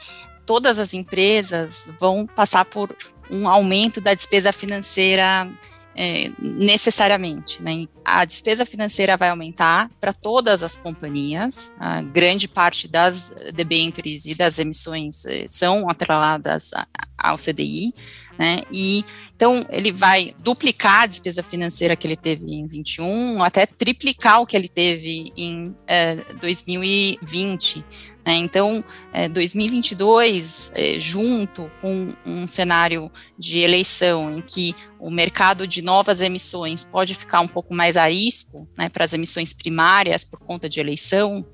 [0.46, 2.94] todas as empresas vão passar por
[3.30, 5.48] um aumento da despesa financeira
[5.94, 7.62] é, necessariamente.
[7.62, 7.86] Né?
[8.04, 14.34] A despesa financeira vai aumentar para todas as companhias, a grande parte das debêntures e
[14.34, 16.72] das emissões é, são atreladas
[17.16, 17.92] ao CDI,
[18.38, 18.62] né?
[18.70, 19.04] E
[19.36, 24.46] então ele vai duplicar a despesa financeira que ele teve em 21, até triplicar o
[24.46, 27.84] que ele teve em é, 2020.
[28.24, 28.34] Né?
[28.36, 28.82] Então,
[29.12, 36.20] é, 2022, é, junto com um cenário de eleição em que o mercado de novas
[36.20, 40.68] emissões pode ficar um pouco mais a risco né, para as emissões primárias por conta
[40.68, 41.44] de eleição,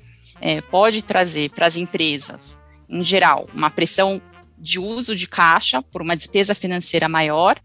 [0.71, 2.59] pode trazer para as empresas,
[2.89, 4.23] em geral, uma pressão
[4.61, 7.57] de uso de caixa por uma despesa financeira maior,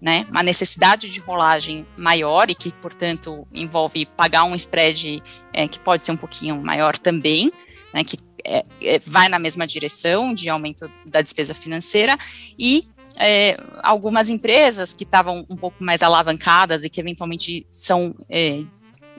[0.00, 5.22] né, uma necessidade de rolagem maior e que, portanto, envolve pagar um spread
[5.52, 7.52] é, que pode ser um pouquinho maior também,
[7.92, 12.18] né, que é, é, vai na mesma direção de aumento da despesa financeira
[12.58, 12.86] e
[13.16, 18.62] é, algumas empresas que estavam um pouco mais alavancadas e que eventualmente são é,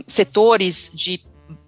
[0.08, 1.22] setores de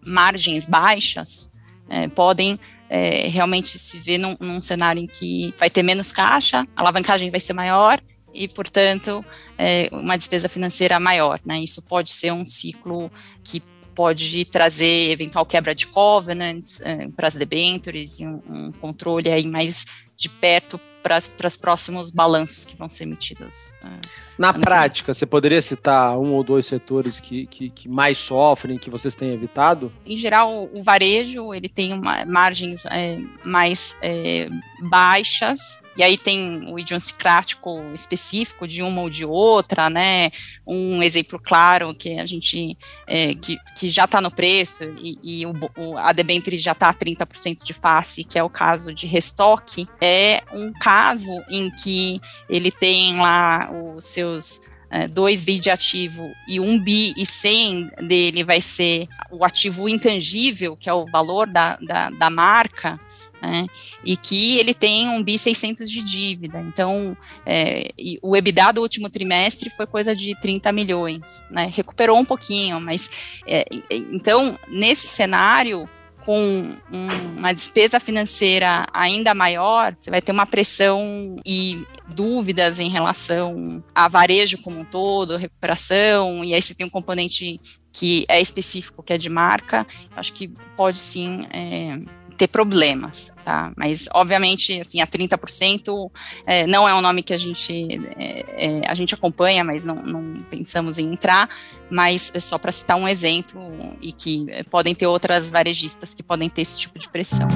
[0.06, 1.52] margens baixas
[1.90, 2.60] é, podem
[2.90, 7.32] é, realmente se ver num, num, cenário em que vai ter menos caixa, a alavancagem
[7.32, 8.02] vai ser maior
[8.34, 9.24] e, portanto,
[9.58, 11.40] é, uma despesa financeira maior.
[11.46, 11.60] Né?
[11.60, 13.12] Isso pode ser um ciclo
[13.44, 13.62] que
[13.94, 19.48] pode trazer eventual quebra de covenants é, para as debentures e um, um controle aí
[19.48, 19.86] mais
[20.18, 23.76] de perto para os próximos balanços que vão ser emitidos.
[23.84, 24.08] Uh,
[24.38, 28.90] Na prática, você poderia citar um ou dois setores que, que, que, mais sofrem, que
[28.90, 29.92] vocês têm evitado?
[30.06, 34.50] Em geral, o varejo ele tem uma, margens é, mais é,
[34.82, 40.32] baixas, e aí tem o idiosincrático específico de uma ou de outra, né?
[40.66, 42.76] Um exemplo claro que a gente
[43.06, 46.90] é, que, que já está no preço e, e o, o, a debenture já está
[46.90, 52.20] a 30% de face, que é o caso de restock, é um caso em que
[52.50, 57.26] ele tem lá os seus é, 2 bi de ativo e 1 um bi e
[57.26, 63.00] 100 dele vai ser o ativo intangível, que é o valor da, da, da marca,
[63.42, 63.68] né,
[64.06, 66.62] e que ele tem um bi 600 de dívida.
[66.62, 72.26] Então, é, o EBITDA do último trimestre foi coisa de 30 milhões, né, recuperou um
[72.26, 73.10] pouquinho, mas
[73.46, 75.90] é, então nesse cenário
[76.26, 82.90] com um, uma despesa financeira ainda maior, você vai ter uma pressão e dúvidas em
[82.90, 87.60] relação a varejo como um todo, recuperação, e aí você tem um componente
[87.92, 90.48] que é específico, que é de marca, acho que
[90.78, 92.00] pode sim é,
[92.44, 93.72] ter problemas, tá?
[93.78, 96.12] Mas, obviamente, assim, a 30%
[96.46, 99.96] é, não é um nome que a gente, é, é, a gente acompanha, mas não,
[99.96, 101.50] não, pensamos em entrar,
[101.90, 103.62] mas é só para citar um exemplo
[104.02, 107.48] e que podem ter outras varejistas que podem ter esse tipo de pressão.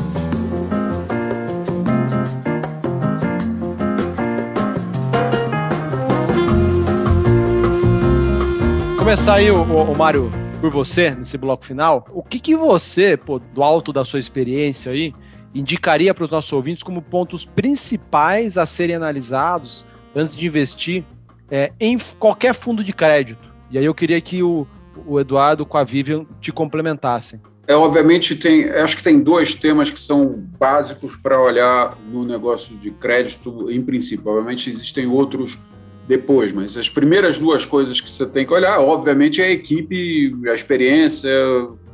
[8.98, 12.08] Começar aí, o, o, o Mário, por você nesse bloco final.
[12.12, 15.14] O que, que você, pô, do alto da sua experiência aí,
[15.54, 19.86] indicaria para os nossos ouvintes como pontos principais a serem analisados
[20.16, 21.04] antes de investir
[21.50, 23.48] é, em qualquer fundo de crédito?
[23.70, 24.68] E aí eu queria que o,
[25.06, 27.42] o Eduardo com a Vivian te complementassem.
[27.68, 32.76] É, obviamente tem, acho que tem dois temas que são básicos para olhar no negócio
[32.78, 34.32] de crédito em princípio.
[34.32, 35.60] Obviamente existem outros
[36.08, 40.34] depois, mas as primeiras duas coisas que você tem que olhar, obviamente, é a equipe,
[40.50, 41.30] a experiência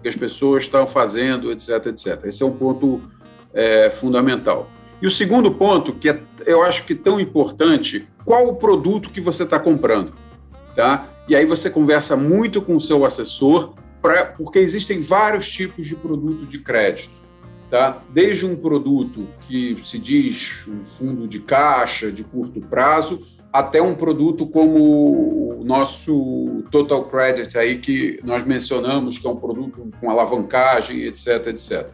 [0.01, 2.25] que as pessoas estão fazendo, etc, etc.
[2.25, 3.01] Esse é um ponto
[3.53, 4.69] é, fundamental.
[5.01, 9.19] E o segundo ponto, que é, eu acho que tão importante, qual o produto que
[9.19, 10.13] você está comprando,
[10.75, 11.09] tá?
[11.27, 15.95] E aí você conversa muito com o seu assessor pra, porque existem vários tipos de
[15.95, 17.23] produto de crédito.
[17.69, 18.03] Tá?
[18.09, 23.93] Desde um produto que se diz um fundo de caixa de curto prazo, até um
[23.93, 30.09] produto como o nosso Total Credit aí que nós mencionamos, que é um produto com
[30.09, 31.87] alavancagem, etc, etc.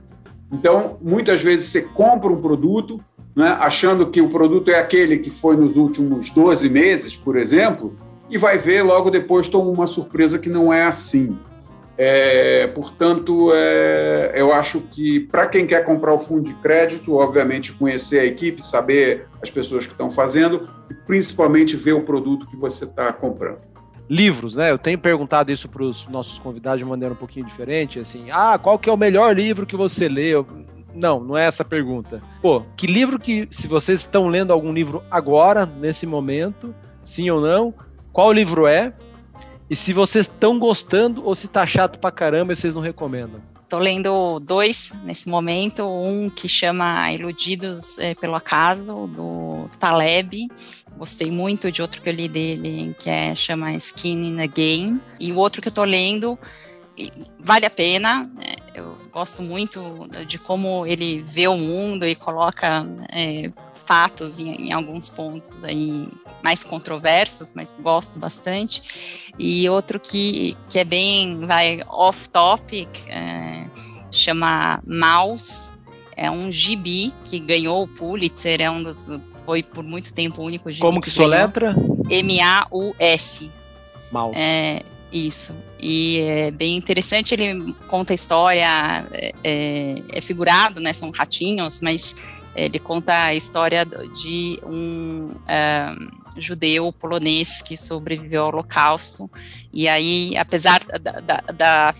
[0.49, 2.99] Então, muitas vezes você compra um produto,
[3.36, 7.93] né, achando que o produto é aquele que foi nos últimos 12 meses, por exemplo,
[8.30, 11.38] e vai ver logo depois toma uma surpresa que não é assim.
[12.02, 17.74] É, portanto, é, eu acho que para quem quer comprar o fundo de crédito, obviamente
[17.74, 22.56] conhecer a equipe, saber as pessoas que estão fazendo e principalmente ver o produto que
[22.56, 23.60] você está comprando.
[24.10, 24.72] Livros, né?
[24.72, 28.58] Eu tenho perguntado isso para os nossos convidados de maneira um pouquinho diferente, assim, ah,
[28.58, 30.47] qual que é o melhor livro que você leu?
[30.95, 32.24] Não, não é essa a pergunta.
[32.41, 36.74] Pô, que livro que, se vocês estão lendo algum livro agora, nesse momento,
[37.04, 37.74] sim ou não,
[38.14, 38.93] qual livro é?
[39.70, 43.39] E se vocês estão gostando ou se tá chato pra caramba e vocês não recomendam?
[43.70, 50.47] Tô lendo dois nesse momento, um que chama Iludidos é, pelo Acaso, do Taleb.
[50.97, 54.99] Gostei muito de outro que eu li dele, que é, chama Skin in the Game.
[55.20, 56.38] E o outro que eu tô lendo,
[57.39, 62.88] vale a pena, é, eu gosto muito de como ele vê o mundo e coloca
[63.11, 63.51] é,
[63.90, 66.08] fatos em, em, alguns pontos aí
[66.44, 69.32] mais controversos, mas gosto bastante.
[69.40, 73.66] E outro que, que é bem vai off topic é,
[74.12, 75.72] chama Mouse.
[76.16, 79.08] É um gibi que ganhou o Pulitzer, é um dos
[79.44, 80.82] foi por muito tempo o único gibi.
[80.82, 81.74] Como que, que soletra?
[82.08, 83.50] M-A-U-S.
[84.12, 84.40] Mouse.
[84.40, 85.56] É, isso.
[85.80, 90.94] E é bem interessante, ele conta a história, é, é, é figurado, né?
[90.94, 92.14] São ratinhos, mas
[92.66, 95.95] ele conta a história de um é,
[96.38, 99.30] judeu polonês que sobreviveu ao Holocausto.
[99.74, 101.93] E aí, apesar da, da, da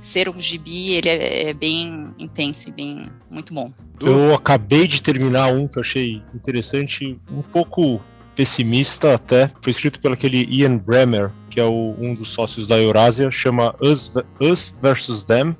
[0.00, 3.70] ser um gibi, ele é, é bem intenso e bem muito bom.
[4.00, 8.02] Eu acabei de terminar um que eu achei interessante, um pouco
[8.34, 9.50] pessimista até.
[9.60, 13.74] Foi escrito pelo aquele Ian Bremmer, que é o, um dos sócios da Eurásia, chama
[13.80, 15.56] Us, Us versus Them.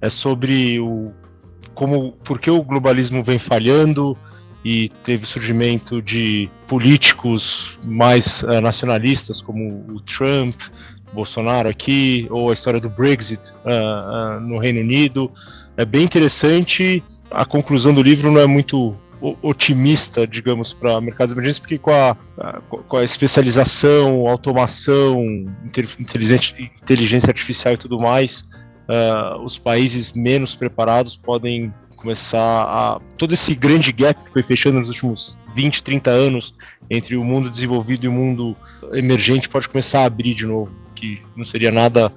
[0.00, 1.12] É sobre o
[1.74, 4.16] como por que o globalismo vem falhando
[4.64, 10.60] e teve surgimento de políticos mais uh, nacionalistas como o Trump,
[11.12, 15.30] Bolsonaro aqui, ou a história do Brexit uh, uh, no Reino Unido.
[15.76, 17.02] É bem interessante.
[17.30, 18.96] A conclusão do livro não é muito
[19.40, 22.16] otimista, digamos, para mercados emergentes, porque com a,
[22.88, 25.24] com a especialização, automação,
[26.00, 28.44] inteligência artificial e tudo mais,
[28.88, 33.00] uh, os países menos preparados podem começar a.
[33.16, 36.54] Todo esse grande gap que foi fechando nos últimos 20, 30 anos
[36.90, 38.56] entre o mundo desenvolvido e o mundo
[38.92, 42.12] emergente pode começar a abrir de novo, que não seria nada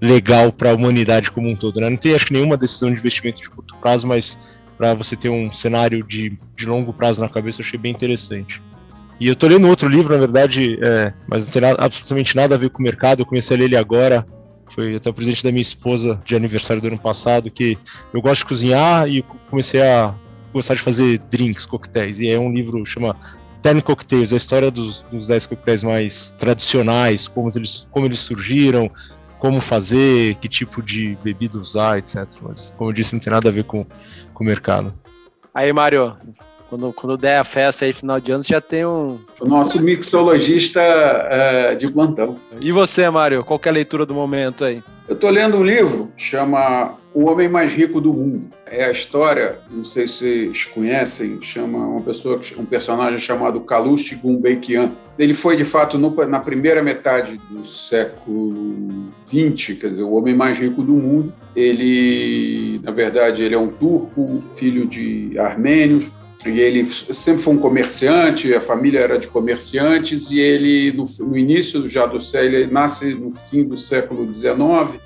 [0.00, 1.80] legal para a humanidade como um todo.
[1.80, 1.90] Né?
[1.90, 4.38] Não tem, acho que, nenhuma decisão de investimento de curto prazo, mas
[4.76, 8.62] para você ter um cenário de, de longo prazo na cabeça, eu achei bem interessante.
[9.20, 12.54] E eu tô lendo outro livro, na verdade, é, mas não tem nada, absolutamente nada
[12.54, 13.20] a ver com o mercado.
[13.20, 14.26] Eu comecei a ler ele agora.
[14.70, 17.76] Foi até o presente da minha esposa de aniversário do ano passado, que
[18.14, 20.14] eu gosto de cozinhar e comecei a
[20.52, 22.20] gostar de fazer drinks, coquetéis.
[22.20, 23.16] E é um livro chama
[23.62, 28.90] Ten Cocktails, a história dos, dos 10 coquetéis mais tradicionais, como eles, como eles surgiram,
[29.38, 32.26] como fazer, que tipo de bebida usar, etc.
[32.42, 33.84] Mas, como eu disse, não tem nada a ver com,
[34.32, 34.94] com o mercado.
[35.52, 36.16] Aí, Mário,
[36.70, 39.18] quando, quando der a festa aí, final de ano, você já tem um.
[39.40, 42.36] O nosso mixologista uh, de plantão.
[42.60, 44.80] E você, Mário, qual é a leitura do momento aí?
[45.08, 48.44] Eu estou lendo um livro chama O Homem Mais Rico do Mundo.
[48.64, 54.14] É a história, não sei se vocês conhecem, chama uma pessoa, um personagem chamado Kalush
[54.14, 54.92] Gumbeikian.
[55.18, 60.32] Ele foi, de fato, no, na primeira metade do século XX, quer dizer, o homem
[60.32, 61.32] mais rico do mundo.
[61.56, 66.08] Ele, na verdade, ele é um turco, filho de armênios,
[66.46, 71.36] e ele sempre foi um comerciante, a família era de comerciantes, e ele, no, no
[71.36, 74.98] início já do século, ele nasce no fim do século XIX, uh,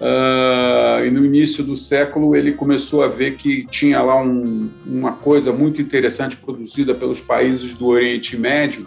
[0.00, 5.12] ah, e no início do século ele começou a ver que tinha lá um, uma
[5.12, 8.86] coisa muito interessante produzida pelos países do Oriente Médio,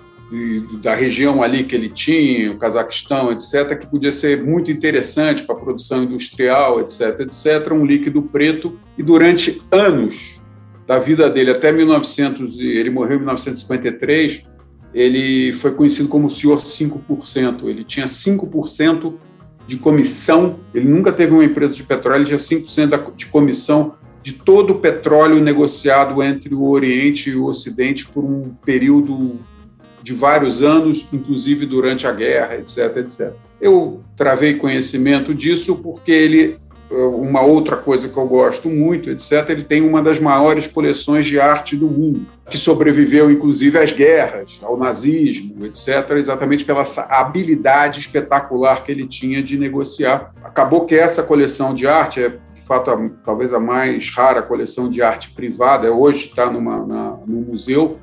[0.82, 5.55] da região ali que ele tinha, o Cazaquistão, etc., que podia ser muito interessante para
[5.55, 8.80] a produção industrial, etc., etc., um líquido preto.
[8.97, 10.41] E durante anos
[10.92, 14.44] da vida dele, até 1900, ele morreu em 1953,
[14.94, 17.64] ele foi conhecido como o senhor 5%.
[17.64, 19.14] Ele tinha 5%
[19.66, 24.34] de comissão, ele nunca teve uma empresa de petróleo, ele tinha 5% de comissão de
[24.34, 29.39] todo o petróleo negociado entre o Oriente e o Ocidente por um período
[30.04, 33.32] de vários anos, inclusive durante a guerra, etc, etc.
[33.62, 36.58] Eu travei conhecimento disso porque ele,
[36.92, 41.39] uma outra coisa que eu gosto muito, etc, ele tem uma das maiores coleções de
[41.39, 48.84] arte do mundo, que sobreviveu inclusive às guerras, ao nazismo, etc, exatamente pela habilidade espetacular
[48.84, 50.34] que ele tinha de negociar.
[50.44, 54.89] Acabou que essa coleção de arte é de fato, a, talvez a mais rara coleção
[54.89, 56.62] de arte privada, hoje está no
[57.28, 57.98] museu,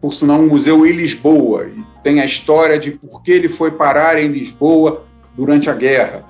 [0.00, 3.70] por sinal, um museu em Lisboa, e tem a história de por que ele foi
[3.70, 5.04] parar em Lisboa
[5.36, 6.24] durante a guerra.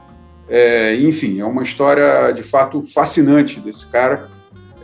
[0.55, 4.29] É, enfim, é uma história de fato fascinante desse cara.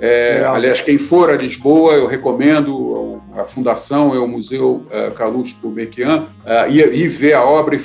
[0.01, 5.59] É, aliás, quem for a Lisboa, eu recomendo a fundação, é o Museu é, Calouste
[5.61, 7.77] Gulbenkian, é, e, e ver a obra.
[7.77, 7.81] E,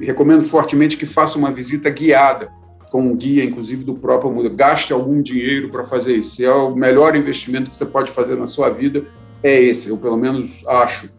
[0.00, 2.52] e, recomendo fortemente que faça uma visita guiada
[2.92, 4.54] com um guia, inclusive do próprio museu.
[4.54, 6.40] Gaste algum dinheiro para fazer isso.
[6.44, 9.04] É o melhor investimento que você pode fazer na sua vida
[9.42, 11.10] é esse, eu pelo menos acho.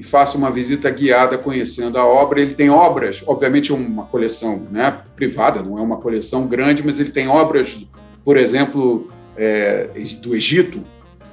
[0.00, 2.40] E faça uma visita guiada conhecendo a obra.
[2.40, 6.98] Ele tem obras, obviamente, é uma coleção né, privada, não é uma coleção grande, mas
[6.98, 7.78] ele tem obras,
[8.24, 9.90] por exemplo, é,
[10.22, 10.80] do Egito,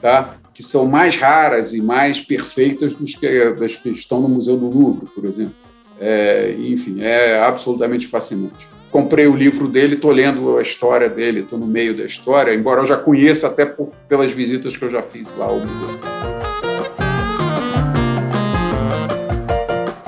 [0.02, 0.36] tá?
[0.54, 4.68] que são mais raras e mais perfeitas dos que, das que estão no Museu do
[4.68, 5.56] Louvre, por exemplo.
[5.98, 8.68] É, enfim, é absolutamente fascinante.
[8.92, 12.82] Comprei o livro dele, estou lendo a história dele, estou no meio da história, embora
[12.82, 16.57] eu já conheça até por, pelas visitas que eu já fiz lá ao museu.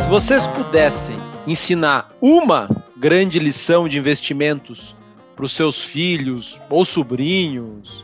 [0.10, 4.96] Se vocês pudessem ensinar uma grande lição de investimentos
[5.36, 8.04] para os seus filhos ou sobrinhos,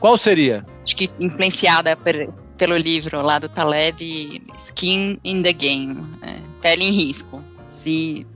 [0.00, 0.64] qual seria?
[0.82, 6.84] Acho que influenciada per, pelo livro lá do Taleb, Skin in the Game, é, pele
[6.84, 7.44] em risco.
[7.66, 8.26] Se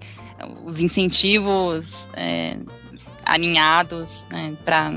[0.67, 2.59] os incentivos é,
[3.25, 4.93] alinhados né, para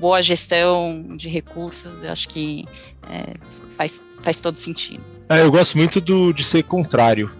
[0.00, 2.64] boa gestão de recursos, eu acho que
[3.10, 3.34] é,
[3.76, 5.15] faz, faz todo sentido.
[5.28, 7.30] É, eu gosto muito do, de ser contrário,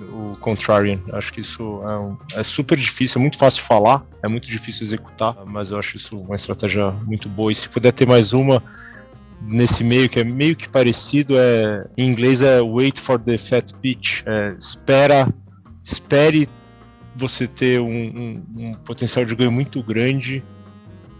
[0.00, 1.00] o contrarian.
[1.12, 4.84] Acho que isso é, um, é, super difícil, é muito fácil falar, é muito difícil
[4.84, 7.50] executar, mas eu acho isso uma estratégia muito boa.
[7.50, 8.62] E se puder ter mais uma
[9.40, 13.72] nesse meio que é meio que parecido, é em inglês é wait for the fat
[13.80, 15.32] pitch, é, espera,
[15.82, 16.48] espere
[17.16, 20.42] você ter um, um, um, potencial de ganho muito grande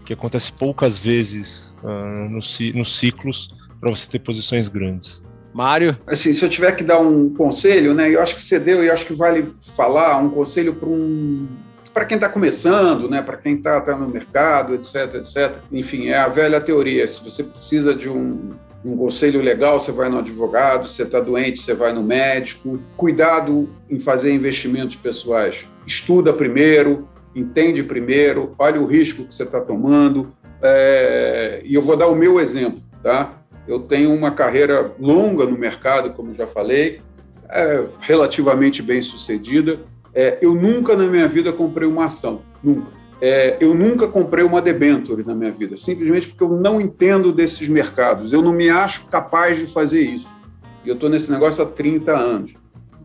[0.05, 5.21] que acontece poucas vezes uh, nos, nos ciclos para você ter posições grandes.
[5.53, 5.97] Mário?
[6.07, 8.89] Assim, se eu tiver que dar um conselho, né, eu acho que você deu e
[8.89, 11.47] acho que vale falar um conselho para um
[11.93, 15.57] para quem está começando, né, para quem está tá no mercado, etc, etc.
[15.71, 17.07] Enfim, é a velha teoria.
[17.07, 20.87] Se você precisa de um, um conselho legal, você vai no advogado.
[20.87, 22.79] Se está doente, você vai no médico.
[22.97, 25.67] Cuidado em fazer investimentos pessoais.
[25.85, 30.33] Estuda primeiro, entende primeiro, olha o risco que você está tomando.
[30.63, 31.61] É...
[31.63, 33.42] E eu vou dar o meu exemplo, tá?
[33.67, 37.01] Eu tenho uma carreira longa no mercado, como já falei,
[37.49, 39.79] é, relativamente bem sucedida.
[40.13, 42.87] É, eu nunca na minha vida comprei uma ação, nunca.
[43.21, 47.69] É, eu nunca comprei uma debenture na minha vida, simplesmente porque eu não entendo desses
[47.69, 48.33] mercados.
[48.33, 50.29] Eu não me acho capaz de fazer isso.
[50.83, 52.53] E eu estou nesse negócio há 30 anos.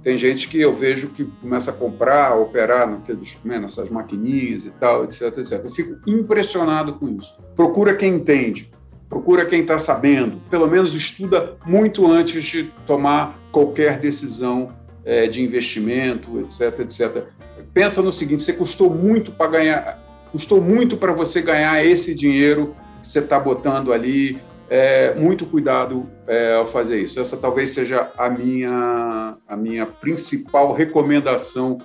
[0.03, 4.67] Tem gente que eu vejo que começa a comprar, a operar naqueles, né, nessas maquininhas
[4.67, 5.61] e tal, etc, etc.
[5.63, 7.33] Eu fico impressionado com isso.
[7.55, 8.71] Procura quem entende
[9.09, 14.73] procura quem está sabendo, pelo menos estuda muito antes de tomar qualquer decisão
[15.05, 17.25] é, de investimento, etc, etc.
[17.73, 19.99] Pensa no seguinte: você custou muito para ganhar,
[20.31, 24.39] custou muito para você ganhar esse dinheiro que você está botando ali.
[24.71, 27.19] É, muito cuidado é, ao fazer isso.
[27.19, 31.79] Essa talvez seja a minha, a minha principal recomendação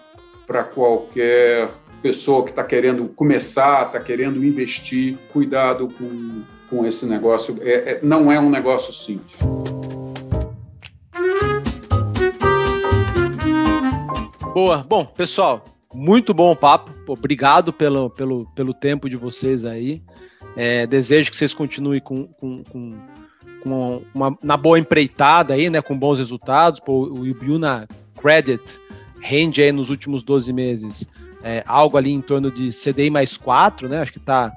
[0.45, 1.69] para qualquer
[2.01, 5.17] pessoa que está querendo começar, está querendo investir.
[5.31, 6.41] Cuidado com
[6.73, 7.55] com esse negócio.
[7.61, 9.37] É, é, não é um negócio simples.
[14.53, 14.83] Boa.
[14.87, 15.63] Bom, pessoal,
[15.93, 16.91] muito bom o papo.
[17.07, 20.01] Obrigado pelo, pelo, pelo tempo de vocês aí.
[20.55, 22.95] É, desejo que vocês continuem com, com, com,
[23.63, 25.79] com uma, na boa empreitada aí, né?
[25.81, 26.79] Com bons resultados.
[26.79, 27.87] Pô, o Ibiuna
[28.19, 28.79] Credit
[29.21, 31.09] rende aí nos últimos 12 meses
[31.43, 33.99] é, algo ali em torno de CDI mais 4, né?
[33.99, 34.51] Acho que está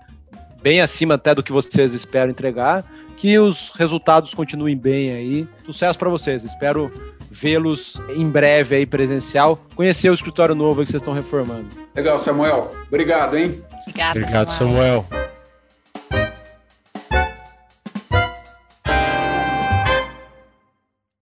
[0.67, 2.85] bem acima até do que vocês esperam entregar.
[3.17, 5.49] Que os resultados continuem bem aí.
[5.65, 6.43] Sucesso para vocês.
[6.43, 6.93] Espero
[7.31, 11.69] vê-los em breve aí presencial, conhecer o escritório novo que vocês estão reformando.
[11.95, 12.71] Legal, Samuel.
[12.89, 13.63] Obrigado, hein?
[13.83, 15.07] Obrigada, Obrigado, Samuel.